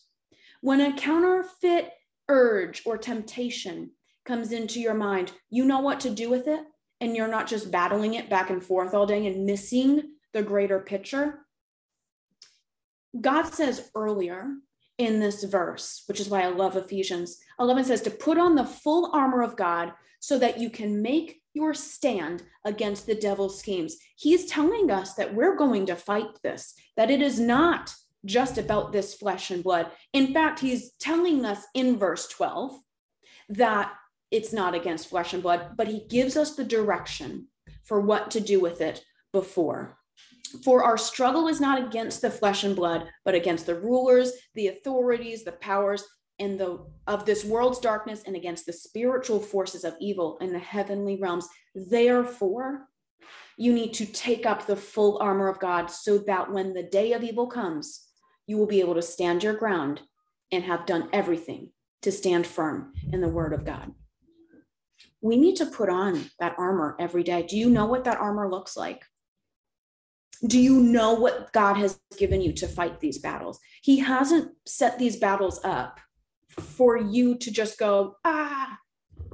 when 0.62 0.80
a 0.80 0.94
counterfeit 0.94 1.92
urge 2.30 2.84
or 2.86 2.98
temptation 2.98 3.92
comes 4.26 4.54
into 4.54 4.80
your 4.80 4.94
mind, 4.94 5.34
you 5.50 5.66
know 5.66 5.80
what 5.80 6.00
to 6.02 6.10
do 6.10 6.30
with 6.30 6.48
it? 6.48 6.62
And 7.02 7.16
you're 7.16 7.28
not 7.28 7.48
just 7.48 7.72
battling 7.72 8.14
it 8.14 8.30
back 8.30 8.50
and 8.50 8.64
forth 8.64 8.94
all 8.94 9.06
day 9.06 9.26
and 9.28 9.46
missing 9.46 10.04
the 10.34 10.44
greater 10.44 10.80
picture. 10.80 11.40
God 13.20 13.48
says 13.48 13.90
earlier 13.94 14.54
in 15.02 15.20
this 15.20 15.44
verse, 15.44 16.04
which 16.08 16.20
is 16.20 16.30
why 16.30 16.44
I 16.44 16.48
love 16.50 16.78
Ephesians 16.78 17.40
11 17.60 17.86
says 17.86 18.02
to 18.04 18.12
put 18.12 18.38
on 18.38 18.54
the 18.54 18.66
full 18.66 19.10
armor 19.14 19.42
of 19.42 19.58
God 19.58 19.94
so 20.20 20.38
that 20.38 20.60
you 20.60 20.70
can 20.70 21.02
make 21.02 21.42
your 21.54 21.74
stand 21.74 22.44
against 22.66 23.08
the 23.08 23.16
devil's 23.16 23.58
schemes. 23.60 23.98
He's 24.16 24.46
telling 24.46 24.92
us 24.92 25.16
that 25.16 25.34
we're 25.34 25.56
going 25.56 25.88
to 25.88 25.96
fight 25.96 26.28
this, 26.44 26.76
that 26.98 27.10
it 27.10 27.20
is 27.20 27.40
not 27.40 27.94
just 28.26 28.60
about 28.60 28.92
this 28.92 29.16
flesh 29.16 29.50
and 29.50 29.64
blood. 29.64 29.90
In 30.14 30.34
fact, 30.34 30.60
he's 30.60 30.92
telling 31.00 31.44
us 31.46 31.66
in 31.74 31.98
verse 31.98 32.28
12 32.28 32.80
that 33.50 33.92
it's 34.30 34.54
not 34.54 34.76
against 34.76 35.10
flesh 35.10 35.34
and 35.34 35.42
blood, 35.42 35.72
but 35.76 35.88
he 35.88 36.06
gives 36.08 36.38
us 36.38 36.56
the 36.56 36.64
direction 36.64 37.48
for 37.84 38.00
what 38.00 38.30
to 38.32 38.40
do 38.40 38.60
with 38.60 38.80
it 38.82 39.04
before. 39.34 39.98
For 40.64 40.84
our 40.84 40.98
struggle 40.98 41.48
is 41.48 41.62
not 41.62 41.82
against 41.82 42.22
the 42.22 42.30
flesh 42.30 42.64
and 42.64 42.76
blood, 42.76 43.10
but 43.26 43.36
against 43.36 43.66
the 43.66 43.80
rulers, 43.80 44.34
the 44.56 44.68
authorities, 44.68 45.44
the 45.44 45.54
powers, 45.54 46.04
and 46.40 46.60
the 46.60 46.86
of 47.08 47.26
this 47.26 47.46
world's 47.46 47.80
darkness, 47.80 48.24
and 48.26 48.36
against 48.36 48.66
the 48.66 48.74
spiritual 48.74 49.40
forces 49.40 49.84
of 49.84 49.96
evil 50.00 50.38
in 50.40 50.52
the 50.52 50.60
heavenly 50.60 51.18
realms. 51.18 51.48
Therefore, 51.76 52.88
you 53.58 53.74
need 53.74 53.94
to 53.94 54.06
take 54.06 54.46
up 54.46 54.66
the 54.66 54.76
full 54.76 55.20
armor 55.20 55.48
of 55.48 55.60
God 55.60 55.88
so 55.92 56.18
that 56.20 56.52
when 56.52 56.74
the 56.74 56.84
day 56.84 57.14
of 57.14 57.24
evil 57.24 57.48
comes, 57.48 58.08
you 58.48 58.58
will 58.58 58.68
be 58.68 58.80
able 58.80 58.96
to 58.96 59.02
stand 59.02 59.44
your 59.44 59.54
ground 59.54 60.02
and 60.52 60.64
have 60.64 60.86
done 60.86 61.10
everything 61.14 61.70
to 62.02 62.12
stand 62.12 62.48
firm 62.48 62.94
in 63.14 63.22
the 63.22 63.30
word 63.30 63.54
of 63.54 63.64
God. 63.64 63.92
We 65.22 65.38
need 65.38 65.56
to 65.58 65.68
put 65.68 65.90
on 65.90 66.26
that 66.40 66.56
armor 66.58 66.96
every 67.00 67.24
day. 67.24 67.46
Do 67.48 67.56
you 67.56 67.70
know 67.70 67.86
what 67.86 68.04
that 68.06 68.18
armor 68.18 68.50
looks 68.50 68.76
like? 68.76 69.04
Do 70.48 70.60
you 70.60 70.80
know 70.80 71.14
what 71.14 71.54
God 71.54 71.78
has 71.78 72.00
given 72.18 72.42
you 72.42 72.52
to 72.54 72.68
fight 72.68 73.00
these 73.00 73.20
battles? 73.20 73.60
He 73.84 74.00
hasn't 74.00 74.52
set 74.66 74.98
these 74.98 75.18
battles 75.18 75.60
up 75.64 76.00
for 76.50 76.98
you 76.98 77.38
to 77.38 77.52
just 77.52 77.78
go, 77.78 78.16
ah, 78.26 78.78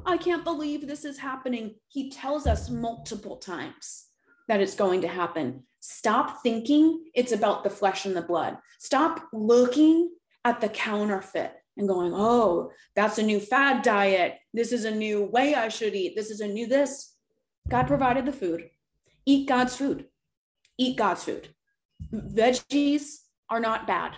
I 0.06 0.18
can't 0.18 0.44
believe 0.44 0.86
this 0.86 1.06
is 1.06 1.18
happening. 1.18 1.76
He 1.88 2.10
tells 2.10 2.46
us 2.46 2.70
multiple 2.70 3.38
times 3.38 4.08
that 4.48 4.62
it's 4.62 4.76
going 4.76 5.02
to 5.02 5.08
happen. 5.08 5.64
Stop 5.80 6.44
thinking 6.44 7.06
it's 7.14 7.32
about 7.32 7.64
the 7.64 7.70
flesh 7.70 8.06
and 8.06 8.16
the 8.16 8.22
blood. 8.22 8.58
Stop 8.80 9.28
looking 9.32 10.10
at 10.44 10.60
the 10.60 10.70
counterfeit 10.70 11.54
and 11.78 11.88
going, 11.88 12.14
oh, 12.14 12.72
that's 12.96 13.18
a 13.18 13.24
new 13.24 13.40
fad 13.40 13.82
diet. 13.82 14.40
This 14.54 14.72
is 14.72 14.86
a 14.86 14.92
new 14.92 15.24
way 15.24 15.56
I 15.56 15.70
should 15.70 15.96
eat. 15.96 16.16
This 16.16 16.32
is 16.32 16.42
a 16.42 16.48
new 16.48 16.68
this. 16.68 17.16
God 17.70 17.88
provided 17.88 18.26
the 18.26 18.34
food. 18.34 18.70
Eat 19.26 19.48
God's 19.48 19.76
food 19.76 20.06
eat 20.78 20.98
God's 20.98 21.24
food. 21.24 21.50
Veggies 22.14 23.16
are 23.50 23.60
not 23.60 23.88
bad. 23.88 24.14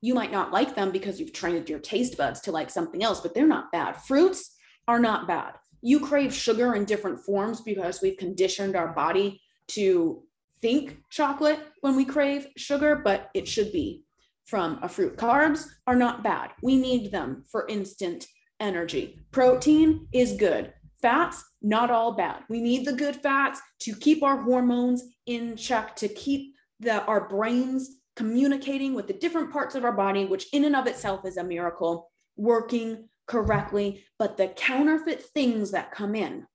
You 0.00 0.14
might 0.14 0.32
not 0.32 0.52
like 0.52 0.74
them 0.74 0.92
because 0.92 1.18
you've 1.18 1.32
trained 1.32 1.68
your 1.68 1.78
taste 1.78 2.16
buds 2.16 2.40
to 2.42 2.52
like 2.52 2.70
something 2.70 3.02
else, 3.02 3.20
but 3.20 3.34
they're 3.34 3.46
not 3.46 3.72
bad. 3.72 3.96
Fruits 3.96 4.54
are 4.86 5.00
not 5.00 5.26
bad. 5.26 5.54
You 5.82 6.00
crave 6.00 6.34
sugar 6.34 6.74
in 6.74 6.84
different 6.84 7.20
forms 7.20 7.60
because 7.60 8.00
we've 8.02 8.16
conditioned 8.16 8.76
our 8.76 8.88
body 8.88 9.40
to 9.68 10.22
think 10.60 10.98
chocolate 11.10 11.60
when 11.80 11.96
we 11.96 12.04
crave 12.04 12.48
sugar, 12.56 13.00
but 13.02 13.30
it 13.34 13.48
should 13.48 13.72
be 13.72 14.04
from 14.46 14.78
a 14.82 14.88
fruit. 14.88 15.16
Carbs 15.16 15.66
are 15.86 15.96
not 15.96 16.22
bad. 16.22 16.50
We 16.62 16.76
need 16.76 17.10
them 17.10 17.44
for 17.50 17.66
instant 17.68 18.26
energy. 18.60 19.18
Protein 19.32 20.06
is 20.12 20.32
good. 20.32 20.72
Fats, 21.02 21.44
not 21.62 21.90
all 21.90 22.12
bad. 22.12 22.42
We 22.48 22.60
need 22.60 22.86
the 22.86 22.92
good 22.92 23.16
fats 23.16 23.60
to 23.80 23.94
keep 23.94 24.22
our 24.22 24.42
hormones 24.42 25.02
in 25.26 25.56
check, 25.56 25.94
to 25.96 26.08
keep 26.08 26.54
the, 26.80 27.04
our 27.04 27.28
brains 27.28 27.98
communicating 28.16 28.94
with 28.94 29.06
the 29.06 29.12
different 29.12 29.52
parts 29.52 29.74
of 29.74 29.84
our 29.84 29.92
body, 29.92 30.24
which 30.24 30.46
in 30.52 30.64
and 30.64 30.74
of 30.74 30.86
itself 30.86 31.26
is 31.26 31.36
a 31.36 31.44
miracle, 31.44 32.10
working 32.36 33.08
correctly. 33.26 34.04
But 34.18 34.36
the 34.36 34.48
counterfeit 34.48 35.22
things 35.22 35.72
that 35.72 35.92
come 35.92 36.14
in 36.14 36.46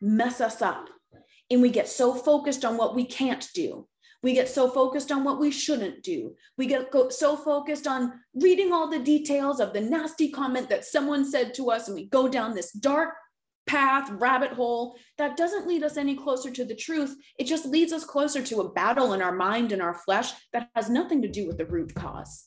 mess 0.00 0.40
us 0.40 0.62
up. 0.62 0.88
And 1.50 1.62
we 1.62 1.70
get 1.70 1.88
so 1.88 2.14
focused 2.14 2.64
on 2.64 2.76
what 2.76 2.94
we 2.94 3.04
can't 3.04 3.46
do. 3.54 3.86
We 4.22 4.34
get 4.34 4.48
so 4.48 4.68
focused 4.68 5.12
on 5.12 5.24
what 5.24 5.38
we 5.38 5.50
shouldn't 5.50 6.02
do. 6.02 6.34
We 6.56 6.66
get 6.66 6.92
so 7.12 7.36
focused 7.36 7.86
on 7.86 8.14
reading 8.34 8.72
all 8.72 8.90
the 8.90 8.98
details 8.98 9.60
of 9.60 9.72
the 9.72 9.80
nasty 9.80 10.30
comment 10.30 10.68
that 10.70 10.84
someone 10.84 11.30
said 11.30 11.54
to 11.54 11.70
us, 11.70 11.86
and 11.86 11.94
we 11.94 12.08
go 12.08 12.28
down 12.28 12.54
this 12.54 12.72
dark 12.72 13.14
path, 13.68 14.10
rabbit 14.10 14.52
hole 14.52 14.96
that 15.18 15.36
doesn't 15.36 15.68
lead 15.68 15.84
us 15.84 15.96
any 15.96 16.16
closer 16.16 16.50
to 16.50 16.64
the 16.64 16.74
truth. 16.74 17.16
It 17.38 17.44
just 17.44 17.66
leads 17.66 17.92
us 17.92 18.04
closer 18.04 18.42
to 18.42 18.60
a 18.62 18.72
battle 18.72 19.12
in 19.12 19.22
our 19.22 19.32
mind 19.32 19.70
and 19.70 19.80
our 19.80 19.94
flesh 19.94 20.32
that 20.52 20.68
has 20.74 20.90
nothing 20.90 21.22
to 21.22 21.28
do 21.28 21.46
with 21.46 21.58
the 21.58 21.66
root 21.66 21.94
cause. 21.94 22.46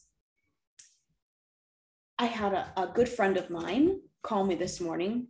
I 2.20 2.26
had 2.26 2.54
a, 2.54 2.72
a 2.78 2.88
good 2.88 3.08
friend 3.08 3.38
of 3.38 3.50
mine 3.50 4.02
call 4.22 4.44
me 4.44 4.56
this 4.56 4.82
morning, 4.82 5.28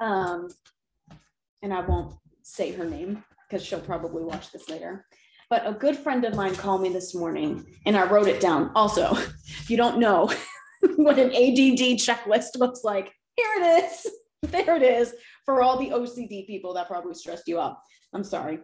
um, 0.00 0.48
and 1.62 1.72
I 1.72 1.80
won't 1.80 2.14
say 2.42 2.72
her 2.72 2.84
name 2.84 3.24
because 3.48 3.64
she'll 3.64 3.80
probably 3.80 4.22
watch 4.22 4.52
this 4.52 4.68
later. 4.68 5.06
But 5.50 5.66
a 5.66 5.72
good 5.72 5.96
friend 5.96 6.24
of 6.24 6.34
mine 6.34 6.54
called 6.54 6.82
me 6.82 6.90
this 6.90 7.14
morning, 7.14 7.64
and 7.86 7.96
I 7.96 8.06
wrote 8.06 8.28
it 8.28 8.40
down. 8.40 8.70
Also, 8.74 9.14
if 9.14 9.70
you 9.70 9.76
don't 9.76 9.98
know 9.98 10.30
what 10.96 11.18
an 11.18 11.30
ADD 11.30 11.98
checklist 11.98 12.58
looks 12.58 12.84
like, 12.84 13.12
here 13.36 13.48
it 13.56 13.84
is. 13.84 14.06
there 14.42 14.76
it 14.76 14.82
is 14.82 15.14
for 15.44 15.62
all 15.62 15.78
the 15.78 15.90
OCD 15.90 16.46
people 16.46 16.74
that 16.74 16.88
probably 16.88 17.14
stressed 17.14 17.48
you 17.48 17.60
out. 17.60 17.78
I'm 18.12 18.24
sorry. 18.24 18.60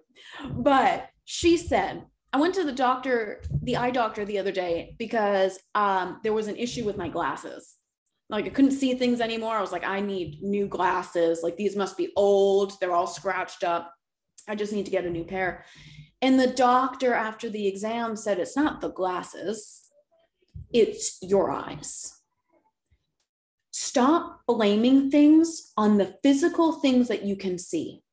But 0.51 1.09
she 1.25 1.57
said, 1.57 2.05
I 2.33 2.39
went 2.39 2.55
to 2.55 2.65
the 2.65 2.73
doctor, 2.73 3.43
the 3.63 3.77
eye 3.77 3.91
doctor 3.91 4.25
the 4.25 4.39
other 4.39 4.53
day 4.53 4.97
because 4.99 5.59
um, 5.75 6.21
there 6.23 6.33
was 6.33 6.49
an 6.49 6.57
issue 6.57 6.85
with 6.85 6.97
my 6.97 7.09
glasses. 7.09 7.77
Like 8.31 8.47
I 8.47 8.51
couldn't 8.51 8.73
see 8.73 8.95
things 8.95 9.21
anymore. 9.21 9.57
I 9.57 9.61
was 9.61 9.73
like, 9.73 9.85
I 9.85 10.01
need 10.01 10.43
new 10.43 10.67
glasses. 10.67 11.41
Like 11.43 11.57
these 11.57 11.77
must 11.77 11.97
be 11.97 12.11
old. 12.17 12.73
They're 12.81 12.93
all 12.93 13.07
scratched 13.07 13.65
up. 13.65 13.93
I 14.49 14.55
just 14.55 14.73
need 14.73 14.85
to 14.87 14.91
get 14.91 15.05
a 15.05 15.11
new 15.11 15.25
pair. 15.25 15.65
And 16.23 16.41
the 16.41 16.47
doctor, 16.47 17.13
after 17.13 17.51
the 17.51 17.67
exam, 17.67 18.17
said, 18.17 18.39
It's 18.39 18.57
not 18.57 18.81
the 18.81 18.91
glasses, 18.91 19.83
it's 20.73 21.19
your 21.23 21.51
eyes. 21.51 22.13
Stop 23.77 24.43
blaming 24.47 25.11
things 25.11 25.73
on 25.77 25.99
the 25.99 26.17
physical 26.23 26.75
things 26.75 27.09
that 27.09 27.25
you 27.25 27.35
can 27.35 27.59
see. 27.59 28.05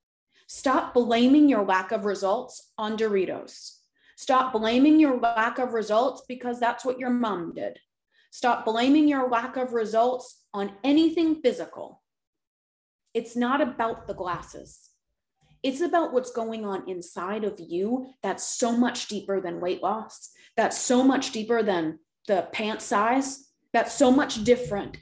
Stop 0.48 0.96
blaming 0.96 1.48
your 1.48 1.64
lack 1.64 1.92
of 1.92 2.04
results 2.04 2.72
on 2.80 2.98
Doritos. 2.98 3.76
Stop 4.16 4.54
blaming 4.54 5.00
your 5.00 5.20
lack 5.20 5.60
of 5.60 5.74
results 5.74 6.24
because 6.28 6.60
that's 6.60 6.84
what 6.84 6.98
your 6.98 7.12
mom 7.12 7.54
did. 7.54 7.78
Stop 8.32 8.66
blaming 8.66 9.08
your 9.08 9.30
lack 9.30 9.56
of 9.56 9.74
results 9.74 10.42
on 10.52 10.72
anything 10.84 11.44
physical. 11.44 12.02
It's 13.14 13.36
not 13.36 13.62
about 13.62 14.08
the 14.08 14.16
glasses. 14.16 14.90
It's 15.62 15.82
about 15.82 16.12
what's 16.12 16.32
going 16.32 16.66
on 16.66 16.90
inside 16.90 17.44
of 17.44 17.60
you 17.60 18.08
that's 18.24 18.48
so 18.48 18.76
much 18.76 19.08
deeper 19.10 19.40
than 19.40 19.62
weight 19.62 19.84
loss, 19.84 20.32
that's 20.58 20.80
so 20.80 21.04
much 21.04 21.32
deeper 21.32 21.62
than 21.62 22.00
the 22.28 22.48
pant 22.52 22.82
size, 22.82 23.52
that's 23.74 23.94
so 23.94 24.12
much 24.12 24.44
different 24.44 24.98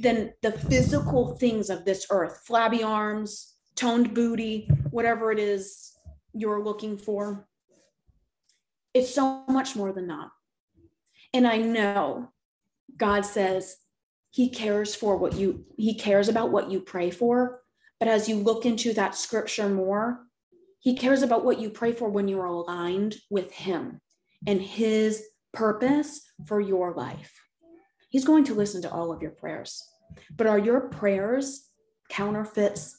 than 0.00 0.32
the 0.42 0.52
physical 0.52 1.36
things 1.36 1.70
of 1.70 1.84
this 1.84 2.06
earth 2.10 2.42
flabby 2.46 2.82
arms, 2.82 3.54
toned 3.76 4.14
booty, 4.14 4.68
whatever 4.90 5.30
it 5.32 5.38
is 5.38 5.92
you're 6.32 6.62
looking 6.62 6.96
for. 6.96 7.46
It's 8.94 9.14
so 9.14 9.44
much 9.48 9.76
more 9.76 9.92
than 9.92 10.08
that. 10.08 10.28
And 11.32 11.46
I 11.46 11.58
know 11.58 12.32
God 12.96 13.24
says 13.24 13.76
he 14.30 14.48
cares 14.50 14.94
for 14.94 15.16
what 15.16 15.34
you, 15.34 15.64
he 15.76 15.94
cares 15.94 16.28
about 16.28 16.50
what 16.50 16.70
you 16.70 16.80
pray 16.80 17.10
for. 17.10 17.62
But 18.00 18.08
as 18.08 18.28
you 18.28 18.36
look 18.36 18.64
into 18.64 18.92
that 18.94 19.14
scripture 19.14 19.68
more, 19.68 20.20
he 20.80 20.96
cares 20.96 21.22
about 21.22 21.44
what 21.44 21.60
you 21.60 21.70
pray 21.70 21.92
for 21.92 22.08
when 22.08 22.28
you're 22.28 22.44
aligned 22.44 23.16
with 23.30 23.52
him 23.52 24.00
and 24.46 24.60
his 24.62 25.24
purpose 25.52 26.20
for 26.46 26.60
your 26.60 26.94
life. 26.94 27.32
He's 28.08 28.24
going 28.24 28.44
to 28.44 28.54
listen 28.54 28.82
to 28.82 28.90
all 28.90 29.12
of 29.12 29.22
your 29.22 29.30
prayers. 29.30 29.82
But 30.36 30.46
are 30.46 30.58
your 30.58 30.80
prayers 30.80 31.68
counterfeits? 32.08 32.96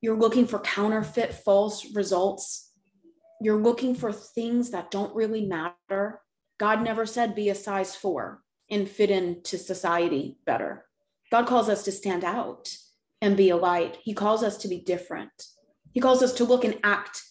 You're 0.00 0.16
looking 0.16 0.46
for 0.46 0.58
counterfeit 0.60 1.34
false 1.34 1.94
results. 1.94 2.70
You're 3.40 3.60
looking 3.60 3.94
for 3.94 4.12
things 4.12 4.70
that 4.70 4.90
don't 4.90 5.14
really 5.14 5.44
matter. 5.44 6.20
God 6.58 6.82
never 6.82 7.06
said 7.06 7.34
be 7.34 7.50
a 7.50 7.54
size 7.54 7.94
four 7.96 8.42
and 8.70 8.88
fit 8.88 9.10
into 9.10 9.58
society 9.58 10.38
better. 10.46 10.84
God 11.30 11.46
calls 11.46 11.68
us 11.68 11.82
to 11.84 11.92
stand 11.92 12.24
out 12.24 12.68
and 13.20 13.36
be 13.36 13.50
a 13.50 13.56
light. 13.56 13.98
He 14.02 14.14
calls 14.14 14.42
us 14.42 14.56
to 14.58 14.68
be 14.68 14.80
different. 14.80 15.30
He 15.92 16.00
calls 16.00 16.22
us 16.22 16.32
to 16.34 16.44
look 16.44 16.64
and 16.64 16.78
act 16.84 17.22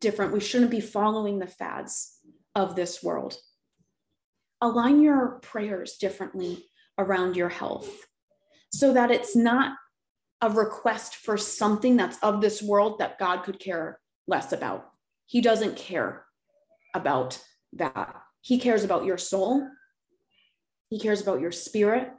different. 0.00 0.32
We 0.32 0.40
shouldn't 0.40 0.70
be 0.70 0.80
following 0.80 1.38
the 1.38 1.46
fads 1.46 2.18
of 2.54 2.76
this 2.76 3.02
world. 3.02 3.36
Align 4.60 5.02
your 5.02 5.40
prayers 5.42 5.96
differently 5.96 6.64
around 6.98 7.36
your 7.36 7.48
health 7.48 8.06
so 8.70 8.92
that 8.92 9.10
it's 9.10 9.36
not 9.36 9.76
a 10.40 10.50
request 10.50 11.16
for 11.16 11.36
something 11.36 11.96
that's 11.96 12.18
of 12.22 12.40
this 12.40 12.62
world 12.62 12.98
that 12.98 13.18
God 13.18 13.44
could 13.44 13.58
care 13.58 14.00
less 14.26 14.52
about. 14.52 14.90
He 15.26 15.40
doesn't 15.40 15.76
care 15.76 16.24
about 16.94 17.42
that. 17.74 18.14
He 18.40 18.58
cares 18.58 18.84
about 18.84 19.04
your 19.04 19.18
soul. 19.18 19.66
He 20.90 20.98
cares 20.98 21.22
about 21.22 21.40
your 21.40 21.52
spirit. 21.52 22.12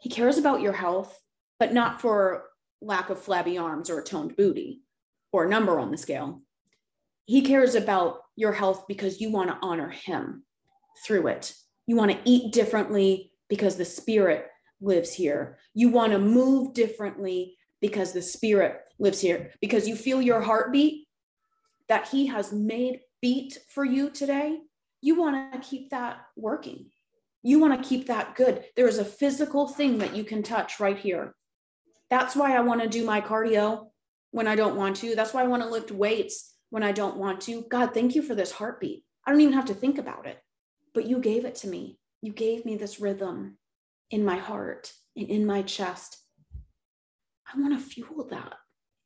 He 0.00 0.08
cares 0.08 0.38
about 0.38 0.60
your 0.60 0.72
health, 0.72 1.18
but 1.58 1.72
not 1.72 2.00
for 2.00 2.44
lack 2.80 3.10
of 3.10 3.20
flabby 3.20 3.58
arms 3.58 3.90
or 3.90 4.00
a 4.00 4.04
toned 4.04 4.36
booty 4.36 4.82
or 5.32 5.44
a 5.44 5.48
number 5.48 5.78
on 5.78 5.90
the 5.90 5.96
scale. 5.96 6.42
He 7.24 7.42
cares 7.42 7.74
about 7.74 8.20
your 8.36 8.52
health 8.52 8.84
because 8.88 9.20
you 9.20 9.30
want 9.30 9.50
to 9.50 9.58
honor 9.62 9.88
him 9.88 10.44
through 11.06 11.28
it. 11.28 11.54
You 11.86 11.96
want 11.96 12.10
to 12.10 12.18
eat 12.24 12.52
differently 12.52 13.32
because 13.48 13.76
the 13.76 13.84
spirit 13.84 14.48
lives 14.80 15.12
here. 15.12 15.58
You 15.74 15.88
want 15.90 16.12
to 16.12 16.18
move 16.18 16.74
differently 16.74 17.56
because 17.80 18.12
the 18.12 18.22
spirit 18.22 18.80
lives 18.98 19.20
here, 19.20 19.50
because 19.60 19.88
you 19.88 19.96
feel 19.96 20.22
your 20.22 20.40
heartbeat 20.40 21.06
that 21.88 22.08
he 22.08 22.26
has 22.26 22.52
made 22.52 23.00
beat 23.20 23.58
for 23.68 23.84
you 23.84 24.10
today. 24.10 24.58
You 25.00 25.20
want 25.20 25.52
to 25.52 25.58
keep 25.58 25.90
that 25.90 26.18
working. 26.36 26.86
You 27.42 27.58
want 27.58 27.80
to 27.80 27.88
keep 27.88 28.06
that 28.06 28.36
good. 28.36 28.64
There 28.76 28.86
is 28.86 28.98
a 28.98 29.04
physical 29.04 29.66
thing 29.66 29.98
that 29.98 30.14
you 30.14 30.22
can 30.22 30.42
touch 30.42 30.78
right 30.78 30.96
here. 30.96 31.34
That's 32.08 32.36
why 32.36 32.56
I 32.56 32.60
want 32.60 32.82
to 32.82 32.88
do 32.88 33.04
my 33.04 33.20
cardio 33.20 33.88
when 34.30 34.46
I 34.46 34.54
don't 34.54 34.76
want 34.76 34.96
to. 34.96 35.16
That's 35.16 35.34
why 35.34 35.42
I 35.42 35.48
want 35.48 35.62
to 35.62 35.68
lift 35.68 35.90
weights 35.90 36.54
when 36.70 36.82
I 36.82 36.92
don't 36.92 37.16
want 37.16 37.40
to. 37.42 37.62
God, 37.68 37.92
thank 37.92 38.14
you 38.14 38.22
for 38.22 38.34
this 38.34 38.52
heartbeat. 38.52 39.04
I 39.26 39.30
don't 39.30 39.40
even 39.40 39.54
have 39.54 39.66
to 39.66 39.74
think 39.74 39.98
about 39.98 40.26
it, 40.26 40.38
but 40.94 41.06
you 41.06 41.18
gave 41.18 41.44
it 41.44 41.54
to 41.56 41.68
me. 41.68 41.98
You 42.20 42.32
gave 42.32 42.64
me 42.64 42.76
this 42.76 43.00
rhythm 43.00 43.58
in 44.10 44.24
my 44.24 44.36
heart 44.36 44.92
and 45.16 45.28
in 45.28 45.46
my 45.46 45.62
chest. 45.62 46.18
I 47.52 47.60
want 47.60 47.78
to 47.78 47.84
fuel 47.84 48.26
that 48.30 48.54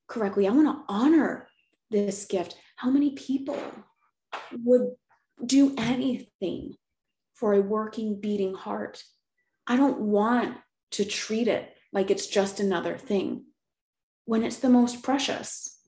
correctly. 0.09 0.46
I 0.46 0.53
want 0.53 0.68
to 0.68 0.85
honor 0.92 1.49
this 1.90 2.25
gift. 2.27 2.57
How 2.77 2.90
many 2.90 3.12
people 3.12 3.59
would 4.64 4.90
do 5.44 5.75
anything 5.79 6.75
for 7.35 7.55
a 7.55 7.61
working, 7.61 8.20
beating 8.20 8.55
heart? 8.55 9.03
I 9.66 9.77
don't 9.77 10.01
want 10.01 10.57
to 10.92 11.05
treat 11.05 11.49
it 11.49 11.72
like 11.92 12.11
it's 12.11 12.27
just 12.27 12.61
another 12.61 12.96
thing 12.96 13.44
when 14.25 14.42
it's 14.42 14.59
the 14.59 14.68
most 14.68 15.03
precious. 15.03 15.81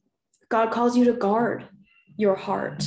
God 0.49 0.71
calls 0.71 0.97
you 0.97 1.05
to 1.05 1.13
guard 1.13 1.69
your 2.17 2.35
heart, 2.35 2.85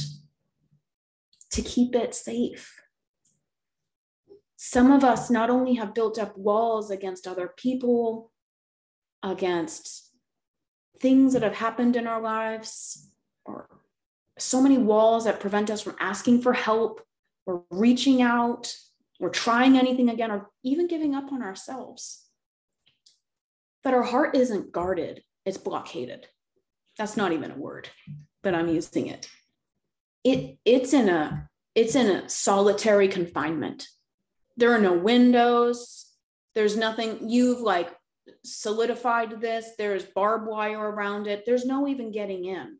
to 1.52 1.62
keep 1.62 1.96
it 1.96 2.16
safe. 2.16 2.81
Some 4.64 4.92
of 4.92 5.04
us 5.04 5.32
not 5.32 5.50
only 5.50 5.74
have 5.74 5.96
built 5.96 6.20
up 6.20 6.38
walls 6.38 6.92
against 6.92 7.26
other 7.26 7.52
people, 7.58 8.32
against 9.24 10.12
things 11.00 11.34
that 11.34 11.42
have 11.42 11.56
happened 11.56 11.96
in 11.96 12.06
our 12.06 12.22
lives, 12.22 13.10
or 13.44 13.68
so 14.38 14.62
many 14.62 14.78
walls 14.78 15.26
that 15.26 15.40
prevent 15.40 15.72
us 15.72 15.82
from 15.82 15.96
asking 16.00 16.44
for 16.44 16.54
help 16.54 17.02
or 17.48 17.64
reaching 17.72 18.22
out 18.22 18.72
or 19.20 19.32
trying 19.32 19.80
anything 19.80 20.10
again 20.10 20.30
or 20.30 20.52
even 20.62 20.88
giving 20.88 21.16
up 21.16 21.32
on 21.32 21.42
ourselves. 21.42 22.28
That 23.84 23.96
our 23.96 24.04
heart 24.04 24.36
isn't 24.36 24.72
guarded, 24.72 25.24
it's 25.44 25.58
blockaded. 25.58 26.28
That's 27.00 27.18
not 27.18 27.32
even 27.32 27.50
a 27.50 27.58
word, 27.58 27.90
but 28.44 28.54
I'm 28.54 28.68
using 28.68 29.08
it. 29.08 29.28
It 30.24 30.60
it's 30.66 30.94
in 30.94 31.10
a 31.10 31.50
it's 31.74 31.96
in 31.96 32.06
a 32.16 32.30
solitary 32.30 33.08
confinement. 33.08 33.88
There 34.62 34.72
are 34.72 34.80
no 34.80 34.94
windows. 34.94 36.06
There's 36.54 36.78
nothing 36.78 37.28
you've 37.28 37.62
like 37.62 37.90
solidified 38.46 39.42
this. 39.42 39.72
There's 39.76 40.06
barbed 40.06 40.48
wire 40.48 40.78
around 40.78 41.26
it. 41.26 41.48
There's 41.48 41.66
no 41.66 41.88
even 41.88 42.12
getting 42.12 42.46
in. 42.46 42.78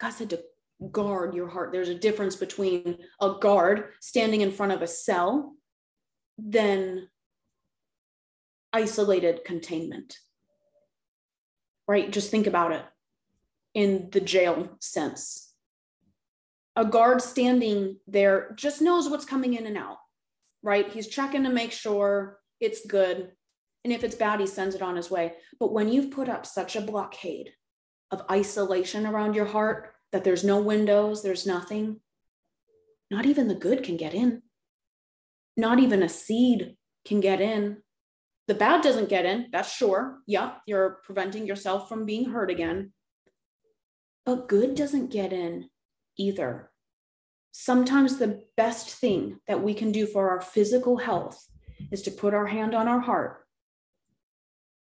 God 0.00 0.10
said 0.10 0.30
to 0.30 0.42
guard 0.90 1.32
your 1.32 1.46
heart. 1.46 1.70
There's 1.70 1.90
a 1.90 1.94
difference 1.94 2.34
between 2.34 2.98
a 3.20 3.34
guard 3.40 3.90
standing 4.00 4.40
in 4.40 4.50
front 4.50 4.72
of 4.72 4.82
a 4.82 4.88
cell 4.88 5.54
than 6.38 7.08
isolated 8.72 9.44
containment. 9.44 10.18
Right? 11.86 12.10
Just 12.10 12.32
think 12.32 12.48
about 12.48 12.72
it 12.72 12.84
in 13.74 14.08
the 14.10 14.20
jail 14.20 14.76
sense. 14.80 15.47
A 16.78 16.84
guard 16.84 17.20
standing 17.20 17.96
there 18.06 18.52
just 18.54 18.80
knows 18.80 19.08
what's 19.08 19.24
coming 19.24 19.54
in 19.54 19.66
and 19.66 19.76
out, 19.76 19.96
right? 20.62 20.88
He's 20.88 21.08
checking 21.08 21.42
to 21.42 21.50
make 21.50 21.72
sure 21.72 22.38
it's 22.60 22.86
good. 22.86 23.32
And 23.82 23.92
if 23.92 24.04
it's 24.04 24.14
bad, 24.14 24.38
he 24.38 24.46
sends 24.46 24.76
it 24.76 24.82
on 24.82 24.94
his 24.94 25.10
way. 25.10 25.32
But 25.58 25.72
when 25.72 25.88
you've 25.88 26.12
put 26.12 26.28
up 26.28 26.46
such 26.46 26.76
a 26.76 26.80
blockade 26.80 27.50
of 28.12 28.22
isolation 28.30 29.06
around 29.06 29.34
your 29.34 29.46
heart 29.46 29.90
that 30.12 30.22
there's 30.22 30.44
no 30.44 30.60
windows, 30.60 31.20
there's 31.20 31.48
nothing, 31.48 31.98
not 33.10 33.26
even 33.26 33.48
the 33.48 33.56
good 33.56 33.82
can 33.82 33.96
get 33.96 34.14
in. 34.14 34.42
Not 35.56 35.80
even 35.80 36.04
a 36.04 36.08
seed 36.08 36.76
can 37.04 37.18
get 37.18 37.40
in. 37.40 37.78
The 38.46 38.54
bad 38.54 38.82
doesn't 38.82 39.08
get 39.08 39.26
in, 39.26 39.48
that's 39.50 39.74
sure. 39.74 40.18
Yeah, 40.28 40.52
you're 40.64 41.00
preventing 41.02 41.44
yourself 41.44 41.88
from 41.88 42.06
being 42.06 42.30
hurt 42.30 42.52
again. 42.52 42.92
But 44.24 44.48
good 44.48 44.76
doesn't 44.76 45.10
get 45.10 45.32
in 45.32 45.70
either. 46.16 46.67
Sometimes 47.52 48.18
the 48.18 48.42
best 48.56 48.90
thing 48.90 49.40
that 49.46 49.62
we 49.62 49.74
can 49.74 49.92
do 49.92 50.06
for 50.06 50.30
our 50.30 50.40
physical 50.40 50.98
health 50.98 51.46
is 51.90 52.02
to 52.02 52.10
put 52.10 52.34
our 52.34 52.46
hand 52.46 52.74
on 52.74 52.88
our 52.88 53.00
heart 53.00 53.44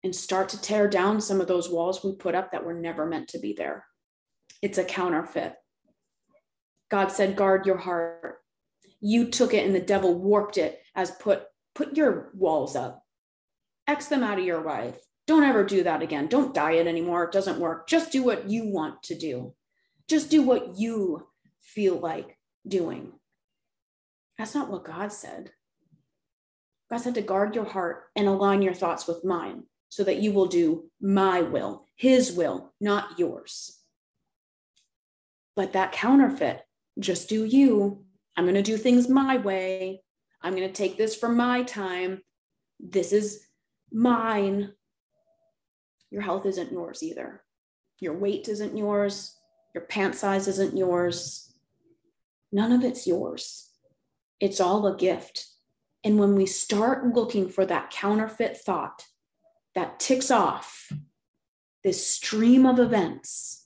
and 0.04 0.16
start 0.16 0.50
to 0.50 0.62
tear 0.62 0.88
down 0.88 1.20
some 1.20 1.42
of 1.42 1.48
those 1.48 1.70
walls 1.70 2.04
we 2.04 2.16
put 2.16 2.36
up 2.36 2.52
that 2.52 2.64
were 2.64 2.74
never 2.74 3.06
meant 3.06 3.30
to 3.30 3.40
be 3.40 3.54
there. 3.54 3.86
It's 4.62 4.78
a 4.78 4.84
counterfeit. 4.84 5.56
God 6.90 7.12
said, 7.12 7.36
guard 7.36 7.66
your 7.66 7.78
heart. 7.78 8.38
You 9.00 9.30
took 9.30 9.54
it 9.54 9.66
and 9.66 9.76
the 9.76 9.82
devil 9.82 10.16
warped 10.16 10.58
it 10.58 10.80
as 10.96 11.12
put 11.12 11.44
put 11.76 11.96
your 11.96 12.32
walls 12.34 12.76
up. 12.76 13.04
X 13.88 14.08
them 14.08 14.24
out 14.24 14.40
of 14.40 14.46
your 14.46 14.64
life. 14.64 14.98
Don't 15.28 15.44
ever 15.44 15.64
do 15.64 15.84
that 15.84 16.02
again. 16.02 16.28
Don't 16.28 16.54
diet 16.54 16.88
anymore. 16.88 17.26
It 17.26 17.32
doesn't 17.32 17.60
work. 17.60 17.88
Just 17.88 18.12
do 18.12 18.24
what 18.24 18.50
you 18.50 18.68
want 18.68 19.04
to 19.04 19.16
do. 19.16 19.54
Just 20.08 20.32
do 20.32 20.42
what 20.42 20.78
you 20.78 21.28
feel 21.62 22.00
like 22.00 22.37
doing. 22.68 23.14
That's 24.38 24.56
not 24.56 24.70
what 24.70 24.86
God 24.86 25.12
said. 25.12 25.52
God 26.90 26.98
said 26.98 27.16
to 27.16 27.22
guard 27.22 27.56
your 27.56 27.66
heart 27.66 28.04
and 28.16 28.28
align 28.28 28.62
your 28.62 28.74
thoughts 28.74 29.08
with 29.08 29.26
mine 29.26 29.64
so 29.90 30.04
that 30.04 30.18
you 30.18 30.32
will 30.32 30.48
do 30.48 30.90
my 31.02 31.42
will, 31.42 31.86
his 31.96 32.32
will, 32.32 32.74
not 32.80 33.20
yours. 33.20 33.80
But 35.56 35.74
that 35.74 35.92
counterfeit, 35.92 36.62
just 37.00 37.30
do 37.30 37.46
you. 37.46 38.06
I'm 38.36 38.46
going 38.46 38.56
to 38.56 38.62
do 38.62 38.78
things 38.78 39.10
my 39.10 39.38
way. 39.38 40.02
I'm 40.42 40.56
going 40.56 40.68
to 40.68 40.74
take 40.74 40.98
this 40.98 41.16
for 41.16 41.30
my 41.30 41.64
time. 41.64 42.22
This 42.80 43.12
is 43.12 43.48
mine. 43.92 44.74
Your 46.12 46.22
health 46.22 46.46
isn't 46.46 46.72
yours 46.72 47.02
either. 47.02 47.44
Your 48.00 48.14
weight 48.14 48.48
isn't 48.48 48.78
yours. 48.78 49.36
Your 49.74 49.86
pant 49.86 50.16
size 50.16 50.48
isn't 50.48 50.78
yours. 50.78 51.47
None 52.52 52.72
of 52.72 52.84
it's 52.84 53.06
yours. 53.06 53.70
It's 54.40 54.60
all 54.60 54.88
a 54.88 54.96
gift. 54.96 55.46
And 56.04 56.20
when 56.20 56.36
we 56.36 56.46
start 56.46 57.14
looking 57.14 57.50
for 57.50 57.66
that 57.66 57.92
counterfeit 57.92 58.58
thought 58.58 59.06
that 59.76 60.00
ticks 60.00 60.32
off 60.32 60.92
this 61.84 62.08
stream 62.08 62.66
of 62.66 62.80
events, 62.80 63.66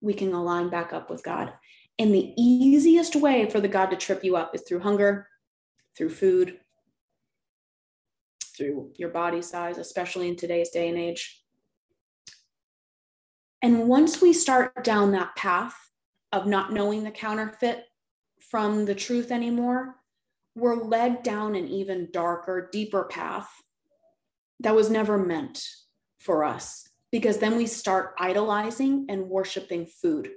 we 0.00 0.14
can 0.14 0.32
align 0.32 0.70
back 0.70 0.92
up 0.92 1.10
with 1.10 1.22
God. 1.22 1.52
And 1.98 2.14
the 2.14 2.32
easiest 2.36 3.14
way 3.14 3.48
for 3.48 3.60
the 3.60 3.68
God 3.68 3.90
to 3.90 3.96
trip 3.96 4.24
you 4.24 4.36
up 4.36 4.54
is 4.54 4.62
through 4.62 4.80
hunger, 4.80 5.28
through 5.96 6.10
food, 6.10 6.58
through 8.56 8.92
your 8.96 9.10
body 9.10 9.42
size, 9.42 9.78
especially 9.78 10.28
in 10.28 10.36
today's 10.36 10.70
day 10.70 10.88
and 10.88 10.98
age. 10.98 11.42
And 13.62 13.86
once 13.88 14.22
we 14.22 14.32
start 14.32 14.82
down 14.82 15.12
that 15.12 15.36
path 15.36 15.89
of 16.32 16.46
not 16.46 16.72
knowing 16.72 17.04
the 17.04 17.10
counterfeit 17.10 17.84
from 18.50 18.84
the 18.84 18.94
truth 18.94 19.30
anymore, 19.30 19.96
we're 20.54 20.82
led 20.82 21.22
down 21.22 21.54
an 21.54 21.68
even 21.68 22.08
darker, 22.12 22.68
deeper 22.72 23.04
path 23.04 23.50
that 24.60 24.74
was 24.74 24.90
never 24.90 25.16
meant 25.16 25.64
for 26.18 26.44
us 26.44 26.88
because 27.10 27.38
then 27.38 27.56
we 27.56 27.66
start 27.66 28.14
idolizing 28.18 29.06
and 29.08 29.28
worshiping 29.28 29.86
food 29.86 30.30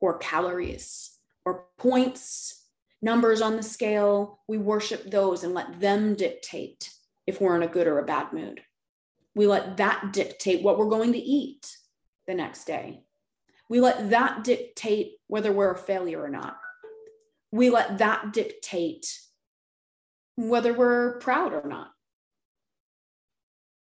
or 0.00 0.18
calories 0.18 1.18
or 1.44 1.66
points, 1.78 2.64
numbers 3.02 3.40
on 3.40 3.56
the 3.56 3.62
scale. 3.62 4.40
We 4.48 4.58
worship 4.58 5.10
those 5.10 5.44
and 5.44 5.54
let 5.54 5.80
them 5.80 6.14
dictate 6.14 6.92
if 7.26 7.40
we're 7.40 7.56
in 7.56 7.62
a 7.62 7.68
good 7.68 7.86
or 7.86 7.98
a 7.98 8.06
bad 8.06 8.32
mood. 8.32 8.62
We 9.34 9.46
let 9.46 9.76
that 9.76 10.12
dictate 10.12 10.62
what 10.62 10.78
we're 10.78 10.88
going 10.88 11.12
to 11.12 11.18
eat 11.18 11.76
the 12.26 12.34
next 12.34 12.64
day. 12.64 13.02
We 13.68 13.80
let 13.80 14.10
that 14.10 14.44
dictate 14.44 15.15
whether 15.28 15.52
we're 15.52 15.72
a 15.72 15.78
failure 15.78 16.22
or 16.22 16.28
not. 16.28 16.56
We 17.52 17.70
let 17.70 17.98
that 17.98 18.32
dictate 18.32 19.06
whether 20.36 20.72
we're 20.72 21.18
proud 21.18 21.52
or 21.52 21.66
not. 21.66 21.90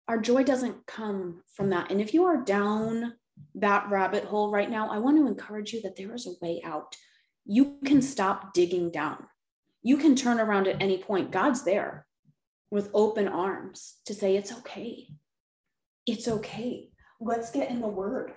Our 0.07 0.19
joy 0.19 0.43
doesn't 0.43 0.85
come 0.85 1.43
from 1.53 1.71
that. 1.71 1.91
And 1.91 1.99
if 1.99 2.13
you 2.13 2.25
are 2.25 2.37
down 2.43 3.15
that 3.55 3.89
rabbit 3.89 4.23
hole 4.23 4.51
right 4.51 4.69
now, 4.69 4.89
I 4.89 4.99
want 4.99 5.17
to 5.17 5.27
encourage 5.27 5.73
you 5.73 5.81
that 5.81 5.95
there 5.95 6.13
is 6.13 6.27
a 6.27 6.45
way 6.45 6.61
out. 6.63 6.95
You 7.45 7.77
can 7.85 8.01
stop 8.01 8.53
digging 8.53 8.91
down. 8.91 9.25
You 9.83 9.97
can 9.97 10.15
turn 10.15 10.39
around 10.39 10.67
at 10.67 10.81
any 10.81 10.97
point. 10.97 11.31
God's 11.31 11.63
there 11.63 12.05
with 12.71 12.89
open 12.93 13.27
arms 13.27 13.95
to 14.05 14.13
say, 14.13 14.35
It's 14.35 14.51
okay. 14.51 15.07
It's 16.05 16.27
okay. 16.27 16.89
Let's 17.19 17.51
get 17.51 17.69
in 17.69 17.81
the 17.81 17.87
word. 17.87 18.33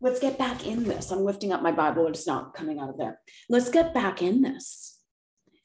Let's 0.00 0.20
get 0.20 0.38
back 0.38 0.64
in 0.64 0.84
this. 0.84 1.10
I'm 1.10 1.24
lifting 1.24 1.52
up 1.52 1.62
my 1.62 1.72
Bible, 1.72 2.06
it's 2.06 2.26
not 2.26 2.54
coming 2.54 2.78
out 2.78 2.90
of 2.90 2.98
there. 2.98 3.20
Let's 3.48 3.68
get 3.68 3.92
back 3.92 4.22
in 4.22 4.42
this. 4.42 5.00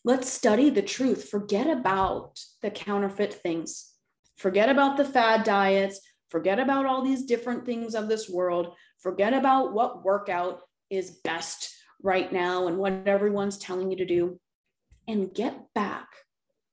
Let's 0.03 0.27
study 0.27 0.69
the 0.69 0.81
truth. 0.81 1.29
Forget 1.29 1.67
about 1.67 2.39
the 2.61 2.71
counterfeit 2.71 3.33
things. 3.33 3.91
Forget 4.37 4.69
about 4.69 4.97
the 4.97 5.05
fad 5.05 5.43
diets. 5.43 6.01
Forget 6.29 6.59
about 6.59 6.85
all 6.87 7.03
these 7.03 7.25
different 7.25 7.65
things 7.65 7.93
of 7.93 8.07
this 8.09 8.27
world. 8.27 8.73
Forget 8.99 9.33
about 9.33 9.73
what 9.73 10.03
workout 10.03 10.61
is 10.89 11.19
best 11.23 11.71
right 12.01 12.33
now 12.33 12.67
and 12.67 12.77
what 12.77 13.03
everyone's 13.05 13.57
telling 13.57 13.91
you 13.91 13.97
to 13.97 14.05
do. 14.05 14.39
And 15.07 15.33
get 15.33 15.73
back 15.75 16.07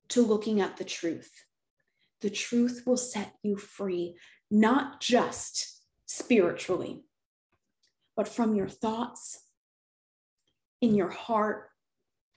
to 0.09 0.25
looking 0.25 0.61
at 0.61 0.77
the 0.77 0.83
truth. 0.83 1.31
The 2.21 2.29
truth 2.29 2.83
will 2.85 2.97
set 2.97 3.33
you 3.43 3.55
free, 3.55 4.15
not 4.49 4.99
just 4.99 5.81
spiritually, 6.05 7.03
but 8.21 8.27
from 8.27 8.53
your 8.53 8.69
thoughts, 8.69 9.39
in 10.79 10.93
your 10.93 11.09
heart, 11.09 11.69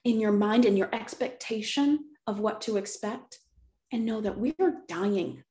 in 0.03 0.19
your 0.19 0.31
mind, 0.31 0.65
in 0.65 0.75
your 0.75 0.89
expectation 0.91 1.99
of 2.25 2.39
what 2.39 2.59
to 2.61 2.77
expect. 2.77 3.37
And 3.91 4.03
know 4.03 4.19
that 4.19 4.39
we 4.39 4.55
are 4.59 4.77
dying 4.87 5.43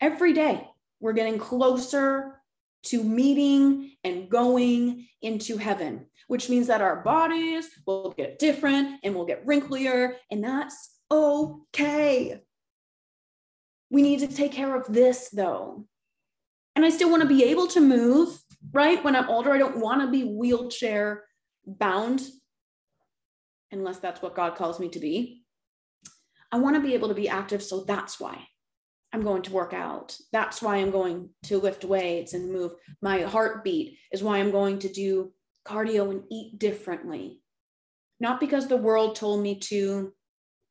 every 0.00 0.32
day. 0.32 0.68
We're 1.00 1.12
getting 1.12 1.40
closer 1.40 2.40
to 2.84 3.02
meeting 3.02 3.96
and 4.04 4.30
going 4.30 5.08
into 5.22 5.56
heaven, 5.56 6.06
which 6.28 6.48
means 6.48 6.68
that 6.68 6.82
our 6.82 7.02
bodies 7.02 7.68
will 7.84 8.12
get 8.12 8.38
different 8.38 9.00
and 9.02 9.12
will 9.12 9.26
get 9.26 9.44
wrinklier. 9.44 10.14
And 10.30 10.44
that's 10.44 11.00
okay. 11.10 12.40
We 13.90 14.02
need 14.02 14.20
to 14.20 14.28
take 14.28 14.52
care 14.52 14.76
of 14.76 14.86
this 14.92 15.30
though. 15.30 15.84
And 16.76 16.84
I 16.84 16.90
still 16.90 17.10
want 17.10 17.22
to 17.22 17.28
be 17.28 17.42
able 17.42 17.66
to 17.66 17.80
move, 17.80 18.40
right? 18.72 19.02
When 19.02 19.16
I'm 19.16 19.28
older, 19.28 19.52
I 19.52 19.58
don't 19.58 19.80
want 19.80 20.00
to 20.02 20.10
be 20.10 20.24
wheelchair 20.24 21.24
bound, 21.66 22.22
unless 23.72 23.98
that's 23.98 24.22
what 24.22 24.34
God 24.34 24.56
calls 24.56 24.80
me 24.80 24.88
to 24.90 24.98
be. 25.00 25.44
I 26.52 26.58
want 26.58 26.76
to 26.76 26.82
be 26.82 26.94
able 26.94 27.08
to 27.08 27.14
be 27.14 27.28
active. 27.28 27.62
So 27.62 27.84
that's 27.84 28.18
why 28.18 28.46
I'm 29.12 29.22
going 29.22 29.42
to 29.42 29.52
work 29.52 29.72
out. 29.72 30.16
That's 30.32 30.62
why 30.62 30.76
I'm 30.76 30.90
going 30.90 31.30
to 31.44 31.58
lift 31.58 31.84
weights 31.84 32.34
and 32.34 32.52
move. 32.52 32.72
My 33.02 33.22
heartbeat 33.22 33.98
is 34.12 34.22
why 34.22 34.38
I'm 34.38 34.50
going 34.50 34.78
to 34.80 34.88
do 34.88 35.32
cardio 35.66 36.10
and 36.10 36.24
eat 36.30 36.58
differently. 36.58 37.40
Not 38.18 38.40
because 38.40 38.68
the 38.68 38.76
world 38.76 39.16
told 39.16 39.42
me 39.42 39.58
to, 39.60 40.12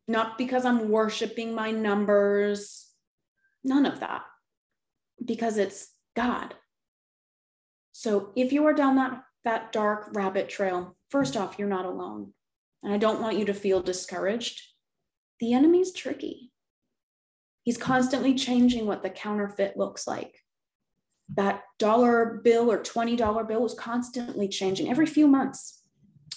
not 0.07 0.37
because 0.37 0.65
I'm 0.65 0.89
worshiping 0.89 1.53
my 1.53 1.71
numbers, 1.71 2.87
none 3.63 3.85
of 3.85 3.99
that, 4.01 4.21
because 5.23 5.57
it's 5.57 5.89
God. 6.15 6.53
So 7.91 8.31
if 8.35 8.51
you 8.51 8.65
are 8.65 8.73
down 8.73 8.95
that, 8.95 9.23
that 9.43 9.71
dark 9.71 10.09
rabbit 10.13 10.49
trail, 10.49 10.95
first 11.09 11.35
off, 11.35 11.57
you're 11.57 11.67
not 11.67 11.85
alone. 11.85 12.33
And 12.83 12.93
I 12.93 12.97
don't 12.97 13.21
want 13.21 13.37
you 13.37 13.45
to 13.45 13.53
feel 13.53 13.81
discouraged. 13.81 14.61
The 15.39 15.53
enemy's 15.53 15.91
tricky. 15.91 16.51
He's 17.63 17.77
constantly 17.77 18.35
changing 18.35 18.85
what 18.85 19.03
the 19.03 19.09
counterfeit 19.09 19.77
looks 19.77 20.07
like. 20.07 20.39
That 21.35 21.63
dollar 21.77 22.41
bill 22.43 22.71
or 22.71 22.81
$20 22.81 23.47
bill 23.47 23.65
is 23.65 23.73
constantly 23.73 24.47
changing. 24.47 24.89
Every 24.89 25.05
few 25.05 25.27
months, 25.27 25.83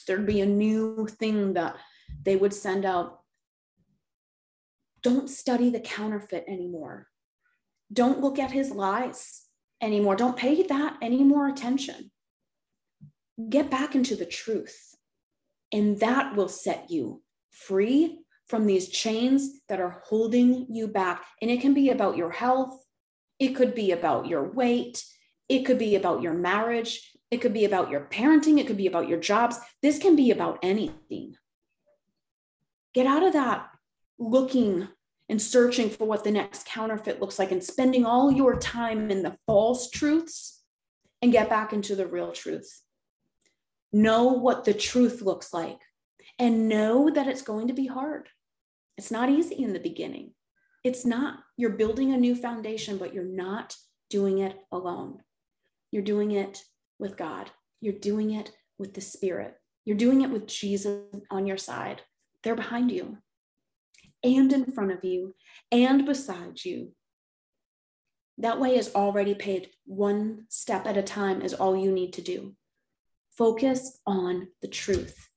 there'd 0.06 0.26
be 0.26 0.40
a 0.40 0.46
new 0.46 1.06
thing 1.06 1.54
that 1.54 1.76
they 2.24 2.36
would 2.36 2.52
send 2.52 2.84
out 2.84 3.22
don't 5.02 5.28
study 5.28 5.68
the 5.68 5.80
counterfeit 5.80 6.44
anymore. 6.46 7.08
Don't 7.92 8.20
look 8.20 8.38
at 8.38 8.52
his 8.52 8.70
lies 8.70 9.41
anymore. 9.82 10.16
Don't 10.16 10.36
pay 10.36 10.62
that 10.62 10.96
any 11.02 11.22
more 11.24 11.48
attention. 11.48 12.10
Get 13.48 13.70
back 13.70 13.94
into 13.94 14.14
the 14.16 14.26
truth, 14.26 14.94
and 15.72 15.98
that 16.00 16.36
will 16.36 16.48
set 16.48 16.90
you 16.90 17.22
free 17.50 18.20
from 18.46 18.66
these 18.66 18.88
chains 18.88 19.60
that 19.68 19.80
are 19.80 20.02
holding 20.04 20.66
you 20.70 20.86
back. 20.86 21.24
And 21.40 21.50
it 21.50 21.60
can 21.60 21.74
be 21.74 21.90
about 21.90 22.16
your 22.16 22.30
health, 22.30 22.84
it 23.38 23.54
could 23.54 23.74
be 23.74 23.90
about 23.90 24.26
your 24.26 24.50
weight, 24.52 25.04
it 25.48 25.64
could 25.64 25.78
be 25.78 25.96
about 25.96 26.22
your 26.22 26.34
marriage, 26.34 27.10
it 27.30 27.40
could 27.40 27.54
be 27.54 27.64
about 27.64 27.90
your 27.90 28.06
parenting, 28.10 28.60
it 28.60 28.66
could 28.66 28.76
be 28.76 28.86
about 28.86 29.08
your 29.08 29.18
jobs. 29.18 29.58
This 29.80 29.98
can 29.98 30.14
be 30.14 30.30
about 30.30 30.58
anything. 30.62 31.34
Get 32.94 33.06
out 33.06 33.22
of 33.22 33.32
that 33.32 33.68
looking 34.18 34.88
and 35.32 35.40
searching 35.40 35.88
for 35.88 36.04
what 36.04 36.24
the 36.24 36.30
next 36.30 36.66
counterfeit 36.66 37.18
looks 37.18 37.38
like 37.38 37.50
and 37.50 37.64
spending 37.64 38.04
all 38.04 38.30
your 38.30 38.54
time 38.58 39.10
in 39.10 39.22
the 39.22 39.34
false 39.46 39.88
truths 39.88 40.60
and 41.22 41.32
get 41.32 41.48
back 41.48 41.72
into 41.72 41.96
the 41.96 42.06
real 42.06 42.32
truth. 42.32 42.82
Know 43.94 44.24
what 44.24 44.66
the 44.66 44.74
truth 44.74 45.22
looks 45.22 45.54
like 45.54 45.78
and 46.38 46.68
know 46.68 47.08
that 47.08 47.28
it's 47.28 47.40
going 47.40 47.68
to 47.68 47.72
be 47.72 47.86
hard. 47.86 48.28
It's 48.98 49.10
not 49.10 49.30
easy 49.30 49.54
in 49.54 49.72
the 49.72 49.80
beginning. 49.80 50.34
It's 50.84 51.06
not. 51.06 51.38
You're 51.56 51.78
building 51.78 52.12
a 52.12 52.18
new 52.18 52.34
foundation, 52.34 52.98
but 52.98 53.14
you're 53.14 53.24
not 53.24 53.74
doing 54.10 54.40
it 54.40 54.58
alone. 54.70 55.20
You're 55.92 56.02
doing 56.02 56.32
it 56.32 56.62
with 56.98 57.16
God. 57.16 57.50
You're 57.80 57.94
doing 57.94 58.32
it 58.32 58.52
with 58.78 58.92
the 58.92 59.00
Spirit. 59.00 59.54
You're 59.86 59.96
doing 59.96 60.20
it 60.20 60.30
with 60.30 60.46
Jesus 60.46 61.04
on 61.30 61.46
your 61.46 61.56
side. 61.56 62.02
They're 62.42 62.54
behind 62.54 62.92
you 62.92 63.16
and 64.24 64.52
in 64.52 64.70
front 64.72 64.92
of 64.92 65.04
you 65.04 65.34
and 65.70 66.06
beside 66.06 66.64
you. 66.64 66.92
That 68.38 68.60
way 68.60 68.76
is 68.76 68.94
already 68.94 69.34
paid. 69.34 69.70
One 69.84 70.46
step 70.48 70.86
at 70.86 70.96
a 70.96 71.02
time 71.02 71.42
is 71.42 71.54
all 71.54 71.76
you 71.76 71.92
need 71.92 72.12
to 72.14 72.22
do. 72.22 72.54
Focus 73.36 74.00
on 74.06 74.48
the 74.60 74.68
truth. 74.68 75.28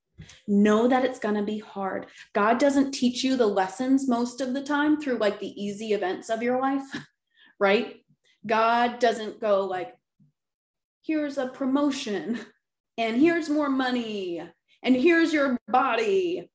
Know 0.47 0.87
that 0.87 1.03
it's 1.03 1.19
going 1.19 1.35
to 1.35 1.43
be 1.43 1.59
hard. 1.59 2.07
God 2.33 2.57
doesn't 2.57 2.93
teach 2.93 3.23
you 3.23 3.35
the 3.35 3.47
lessons 3.47 4.07
most 4.07 4.39
of 4.41 4.53
the 4.53 4.63
time 4.63 4.99
through 4.99 5.17
like 5.17 5.39
the 5.39 5.61
easy 5.61 5.93
events 5.93 6.29
of 6.29 6.41
your 6.41 6.59
life, 6.59 6.85
right? 7.59 7.97
God 8.45 8.99
doesn't 8.99 9.41
go 9.41 9.65
like, 9.65 9.93
here's 11.01 11.37
a 11.37 11.47
promotion 11.47 12.39
and 12.97 13.17
here's 13.17 13.49
more 13.49 13.69
money 13.69 14.41
and 14.81 14.95
here's 14.95 15.33
your 15.33 15.57
body 15.67 16.49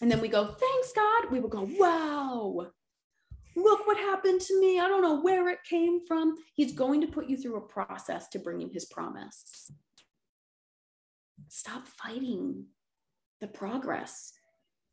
and 0.00 0.10
then 0.10 0.20
we 0.20 0.28
go, 0.28 0.46
thanks, 0.46 0.92
God. 0.94 1.30
We 1.30 1.40
will 1.40 1.48
go, 1.48 1.68
wow, 1.78 2.68
look 3.56 3.86
what 3.86 3.96
happened 3.96 4.40
to 4.42 4.60
me. 4.60 4.78
I 4.78 4.86
don't 4.86 5.02
know 5.02 5.20
where 5.20 5.48
it 5.48 5.58
came 5.68 6.06
from. 6.06 6.36
He's 6.54 6.72
going 6.72 7.00
to 7.00 7.08
put 7.08 7.28
you 7.28 7.36
through 7.36 7.56
a 7.56 7.60
process 7.60 8.28
to 8.28 8.38
bring 8.38 8.60
you 8.60 8.70
his 8.72 8.84
promise. 8.84 9.70
Stop 11.48 11.88
fighting 11.88 12.66
the 13.40 13.48
progress. 13.48 14.32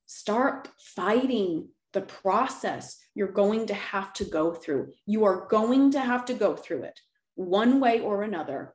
Start 0.08 0.70
fighting 0.78 1.70
the 1.94 2.02
process 2.02 2.98
you're 3.14 3.28
going 3.28 3.68
to 3.68 3.74
have 3.74 4.12
to 4.14 4.26
go 4.26 4.54
through. 4.54 4.92
You 5.06 5.26
are 5.26 5.48
going 5.50 5.92
to 5.92 6.00
have 6.00 6.26
to 6.26 6.34
go 6.34 6.56
through 6.56 6.84
it 6.84 7.00
one 7.36 7.80
way 7.80 8.00
or 8.00 8.24
another. 8.24 8.74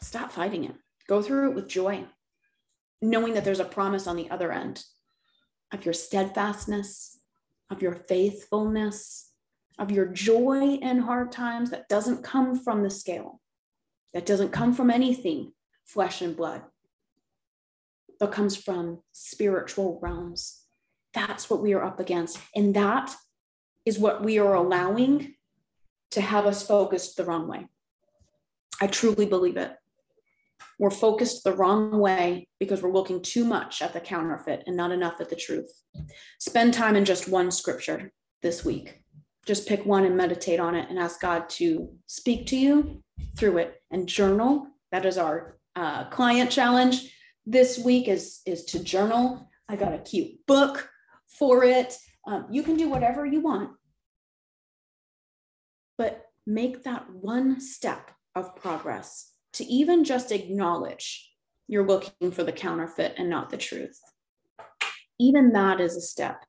Stop 0.00 0.32
fighting 0.32 0.64
it. 0.64 0.74
Go 1.08 1.22
through 1.22 1.50
it 1.50 1.54
with 1.54 1.68
joy 1.68 2.04
knowing 3.00 3.34
that 3.34 3.44
there's 3.44 3.60
a 3.60 3.64
promise 3.64 4.06
on 4.06 4.16
the 4.16 4.30
other 4.30 4.52
end 4.52 4.84
of 5.72 5.84
your 5.84 5.94
steadfastness, 5.94 7.18
of 7.70 7.82
your 7.82 7.92
faithfulness, 7.92 9.30
of 9.78 9.90
your 9.90 10.06
joy 10.06 10.74
in 10.74 10.98
hard 10.98 11.30
times 11.30 11.70
that 11.70 11.88
doesn't 11.88 12.24
come 12.24 12.58
from 12.58 12.82
the 12.82 12.90
scale, 12.90 13.40
that 14.12 14.26
doesn't 14.26 14.50
come 14.50 14.72
from 14.72 14.90
anything 14.90 15.52
flesh 15.84 16.20
and 16.20 16.36
blood, 16.36 16.62
but 18.18 18.32
comes 18.32 18.56
from 18.56 19.00
spiritual 19.12 19.98
realms. 20.02 20.62
That's 21.14 21.48
what 21.48 21.62
we 21.62 21.72
are 21.72 21.84
up 21.84 22.00
against. 22.00 22.38
And 22.54 22.74
that 22.74 23.14
is 23.86 23.98
what 23.98 24.22
we 24.22 24.38
are 24.38 24.54
allowing 24.54 25.34
to 26.10 26.20
have 26.20 26.46
us 26.46 26.66
focused 26.66 27.16
the 27.16 27.24
wrong 27.24 27.48
way. 27.48 27.68
I 28.80 28.86
truly 28.86 29.26
believe 29.26 29.56
it. 29.56 29.72
We're 30.78 30.90
focused 30.90 31.42
the 31.42 31.54
wrong 31.56 31.98
way 31.98 32.46
because 32.60 32.82
we're 32.82 32.92
looking 32.92 33.20
too 33.20 33.44
much 33.44 33.82
at 33.82 33.92
the 33.92 34.00
counterfeit 34.00 34.62
and 34.66 34.76
not 34.76 34.92
enough 34.92 35.20
at 35.20 35.28
the 35.28 35.36
truth. 35.36 35.70
Spend 36.38 36.72
time 36.72 36.94
in 36.94 37.04
just 37.04 37.28
one 37.28 37.50
scripture 37.50 38.12
this 38.42 38.64
week. 38.64 39.02
Just 39.44 39.66
pick 39.66 39.84
one 39.84 40.04
and 40.04 40.16
meditate 40.16 40.60
on 40.60 40.74
it 40.74 40.88
and 40.88 40.98
ask 40.98 41.20
God 41.20 41.48
to 41.50 41.90
speak 42.06 42.46
to 42.48 42.56
you 42.56 43.02
through 43.36 43.58
it 43.58 43.82
and 43.90 44.08
journal. 44.08 44.68
That 44.92 45.04
is 45.04 45.18
our 45.18 45.58
uh, 45.74 46.04
client 46.10 46.50
challenge 46.50 47.12
this 47.44 47.78
week 47.78 48.08
is, 48.08 48.40
is 48.46 48.64
to 48.66 48.78
journal. 48.78 49.48
I 49.68 49.76
got 49.76 49.94
a 49.94 49.98
cute 49.98 50.46
book 50.46 50.88
for 51.26 51.64
it. 51.64 51.96
Um, 52.26 52.46
you 52.50 52.62
can 52.62 52.76
do 52.76 52.90
whatever 52.90 53.24
you 53.24 53.40
want, 53.40 53.70
but 55.96 56.26
make 56.46 56.84
that 56.84 57.10
one 57.10 57.60
step 57.60 58.10
of 58.34 58.54
progress 58.54 59.32
to 59.54 59.64
even 59.64 60.04
just 60.04 60.32
acknowledge 60.32 61.30
you're 61.66 61.86
looking 61.86 62.30
for 62.30 62.44
the 62.44 62.52
counterfeit 62.52 63.14
and 63.18 63.28
not 63.28 63.50
the 63.50 63.56
truth. 63.56 64.00
Even 65.18 65.52
that 65.52 65.80
is 65.80 65.96
a 65.96 66.00
step. 66.00 66.44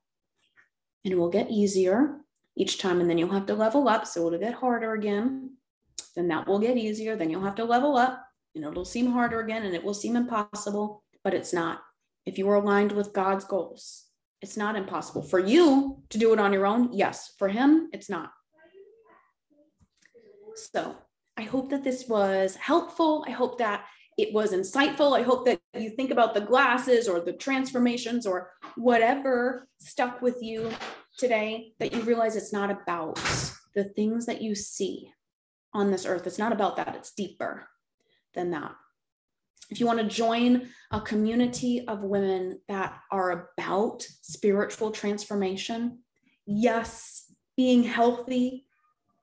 And 1.04 1.12
it 1.12 1.16
will 1.16 1.30
get 1.30 1.50
easier 1.50 2.18
each 2.56 2.78
time, 2.78 3.00
and 3.00 3.08
then 3.08 3.18
you'll 3.18 3.32
have 3.32 3.46
to 3.46 3.54
level 3.54 3.88
up. 3.88 4.06
So 4.06 4.26
it'll 4.26 4.38
get 4.38 4.54
harder 4.54 4.94
again. 4.94 5.56
Then 6.14 6.28
that 6.28 6.46
will 6.46 6.58
get 6.58 6.76
easier. 6.76 7.16
Then 7.16 7.30
you'll 7.30 7.44
have 7.44 7.54
to 7.56 7.64
level 7.64 7.96
up, 7.96 8.22
and 8.54 8.64
it'll 8.64 8.84
seem 8.84 9.10
harder 9.12 9.40
again, 9.40 9.64
and 9.64 9.74
it 9.74 9.84
will 9.84 9.94
seem 9.94 10.16
impossible, 10.16 11.02
but 11.24 11.34
it's 11.34 11.52
not. 11.52 11.80
If 12.26 12.38
you 12.38 12.48
are 12.50 12.56
aligned 12.56 12.92
with 12.92 13.12
God's 13.12 13.44
goals, 13.44 14.04
it's 14.42 14.56
not 14.56 14.76
impossible. 14.76 15.22
For 15.22 15.38
you 15.38 16.02
to 16.10 16.18
do 16.18 16.32
it 16.32 16.40
on 16.40 16.52
your 16.52 16.66
own, 16.66 16.92
yes. 16.92 17.32
For 17.38 17.48
Him, 17.48 17.88
it's 17.92 18.08
not. 18.08 18.30
So 20.54 20.96
I 21.40 21.44
hope 21.44 21.70
that 21.70 21.82
this 21.82 22.06
was 22.06 22.54
helpful. 22.56 23.24
I 23.26 23.30
hope 23.30 23.56
that 23.60 23.86
it 24.18 24.34
was 24.34 24.52
insightful. 24.52 25.18
I 25.18 25.22
hope 25.22 25.46
that 25.46 25.58
you 25.72 25.88
think 25.88 26.10
about 26.10 26.34
the 26.34 26.42
glasses 26.42 27.08
or 27.08 27.18
the 27.20 27.32
transformations 27.32 28.26
or 28.26 28.50
whatever 28.76 29.66
stuck 29.78 30.20
with 30.20 30.42
you 30.42 30.70
today, 31.16 31.72
that 31.78 31.94
you 31.94 32.02
realize 32.02 32.36
it's 32.36 32.52
not 32.52 32.70
about 32.70 33.14
the 33.74 33.84
things 33.84 34.26
that 34.26 34.42
you 34.42 34.54
see 34.54 35.10
on 35.72 35.90
this 35.90 36.04
earth. 36.04 36.26
It's 36.26 36.38
not 36.38 36.52
about 36.52 36.76
that, 36.76 36.94
it's 36.94 37.14
deeper 37.14 37.66
than 38.34 38.50
that. 38.50 38.72
If 39.70 39.80
you 39.80 39.86
want 39.86 40.00
to 40.00 40.14
join 40.14 40.68
a 40.90 41.00
community 41.00 41.86
of 41.88 42.02
women 42.02 42.60
that 42.68 42.98
are 43.10 43.50
about 43.56 44.02
spiritual 44.20 44.90
transformation, 44.90 46.00
yes, 46.44 47.32
being 47.56 47.82
healthy 47.82 48.66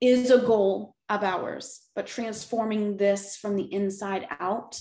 is 0.02 0.32
a 0.32 0.40
goal 0.40 0.97
of 1.10 1.24
ours, 1.24 1.82
but 1.96 2.08
transforming 2.08 2.98
this 2.98 3.38
from 3.38 3.56
the 3.56 3.72
inside 3.74 4.28
out. 4.40 4.80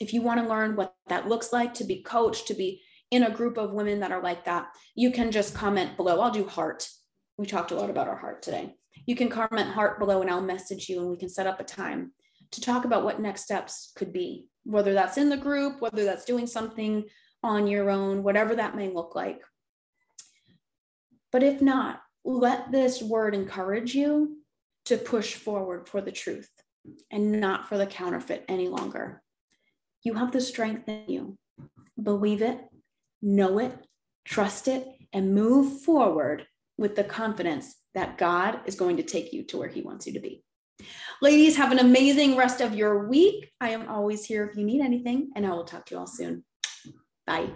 If 0.00 0.14
you 0.14 0.22
want 0.22 0.40
to 0.40 0.48
learn 0.48 0.76
what 0.76 0.94
that 1.08 1.28
looks 1.28 1.52
like 1.52 1.74
to 1.74 1.84
be 1.84 2.02
coached, 2.02 2.46
to 2.48 2.54
be 2.54 2.82
in 3.10 3.24
a 3.24 3.30
group 3.30 3.58
of 3.58 3.72
women 3.72 4.00
that 4.00 4.12
are 4.12 4.22
like 4.22 4.44
that, 4.44 4.68
you 4.94 5.10
can 5.10 5.30
just 5.30 5.54
comment 5.54 5.96
below. 5.96 6.20
I'll 6.20 6.30
do 6.30 6.46
heart. 6.46 6.88
We 7.36 7.46
talked 7.46 7.72
a 7.72 7.74
lot 7.74 7.90
about 7.90 8.08
our 8.08 8.16
heart 8.16 8.42
today. 8.42 8.74
You 9.06 9.16
can 9.16 9.28
comment 9.28 9.68
heart 9.68 9.98
below 9.98 10.20
and 10.20 10.30
I'll 10.30 10.40
message 10.40 10.88
you 10.88 11.00
and 11.00 11.10
we 11.10 11.16
can 11.16 11.28
set 11.28 11.46
up 11.46 11.60
a 11.60 11.64
time 11.64 12.12
to 12.52 12.60
talk 12.60 12.84
about 12.84 13.04
what 13.04 13.20
next 13.20 13.42
steps 13.42 13.92
could 13.96 14.12
be, 14.12 14.46
whether 14.64 14.94
that's 14.94 15.18
in 15.18 15.28
the 15.28 15.36
group, 15.36 15.80
whether 15.80 16.04
that's 16.04 16.24
doing 16.24 16.46
something 16.46 17.04
on 17.42 17.66
your 17.66 17.90
own, 17.90 18.22
whatever 18.22 18.54
that 18.54 18.76
may 18.76 18.88
look 18.88 19.14
like. 19.14 19.40
But 21.32 21.42
if 21.42 21.60
not, 21.60 22.00
let 22.24 22.70
this 22.72 23.02
word 23.02 23.34
encourage 23.34 23.94
you 23.94 24.39
to 24.90 24.98
push 24.98 25.34
forward 25.34 25.88
for 25.88 26.00
the 26.00 26.10
truth 26.10 26.50
and 27.12 27.40
not 27.40 27.68
for 27.68 27.78
the 27.78 27.86
counterfeit 27.86 28.44
any 28.48 28.66
longer. 28.66 29.22
You 30.02 30.14
have 30.14 30.32
the 30.32 30.40
strength 30.40 30.88
in 30.88 31.04
you. 31.06 31.38
Believe 32.02 32.42
it, 32.42 32.58
know 33.22 33.60
it, 33.60 33.72
trust 34.24 34.66
it, 34.66 34.84
and 35.12 35.32
move 35.32 35.82
forward 35.82 36.44
with 36.76 36.96
the 36.96 37.04
confidence 37.04 37.76
that 37.94 38.18
God 38.18 38.62
is 38.66 38.74
going 38.74 38.96
to 38.96 39.04
take 39.04 39.32
you 39.32 39.44
to 39.44 39.58
where 39.58 39.68
He 39.68 39.82
wants 39.82 40.08
you 40.08 40.14
to 40.14 40.20
be. 40.20 40.42
Ladies, 41.22 41.56
have 41.56 41.70
an 41.70 41.78
amazing 41.78 42.36
rest 42.36 42.60
of 42.60 42.74
your 42.74 43.06
week. 43.06 43.52
I 43.60 43.68
am 43.70 43.88
always 43.88 44.24
here 44.24 44.44
if 44.44 44.56
you 44.56 44.64
need 44.64 44.80
anything, 44.80 45.30
and 45.36 45.46
I 45.46 45.50
will 45.50 45.64
talk 45.64 45.86
to 45.86 45.94
you 45.94 46.00
all 46.00 46.08
soon. 46.08 46.44
Bye. 47.28 47.50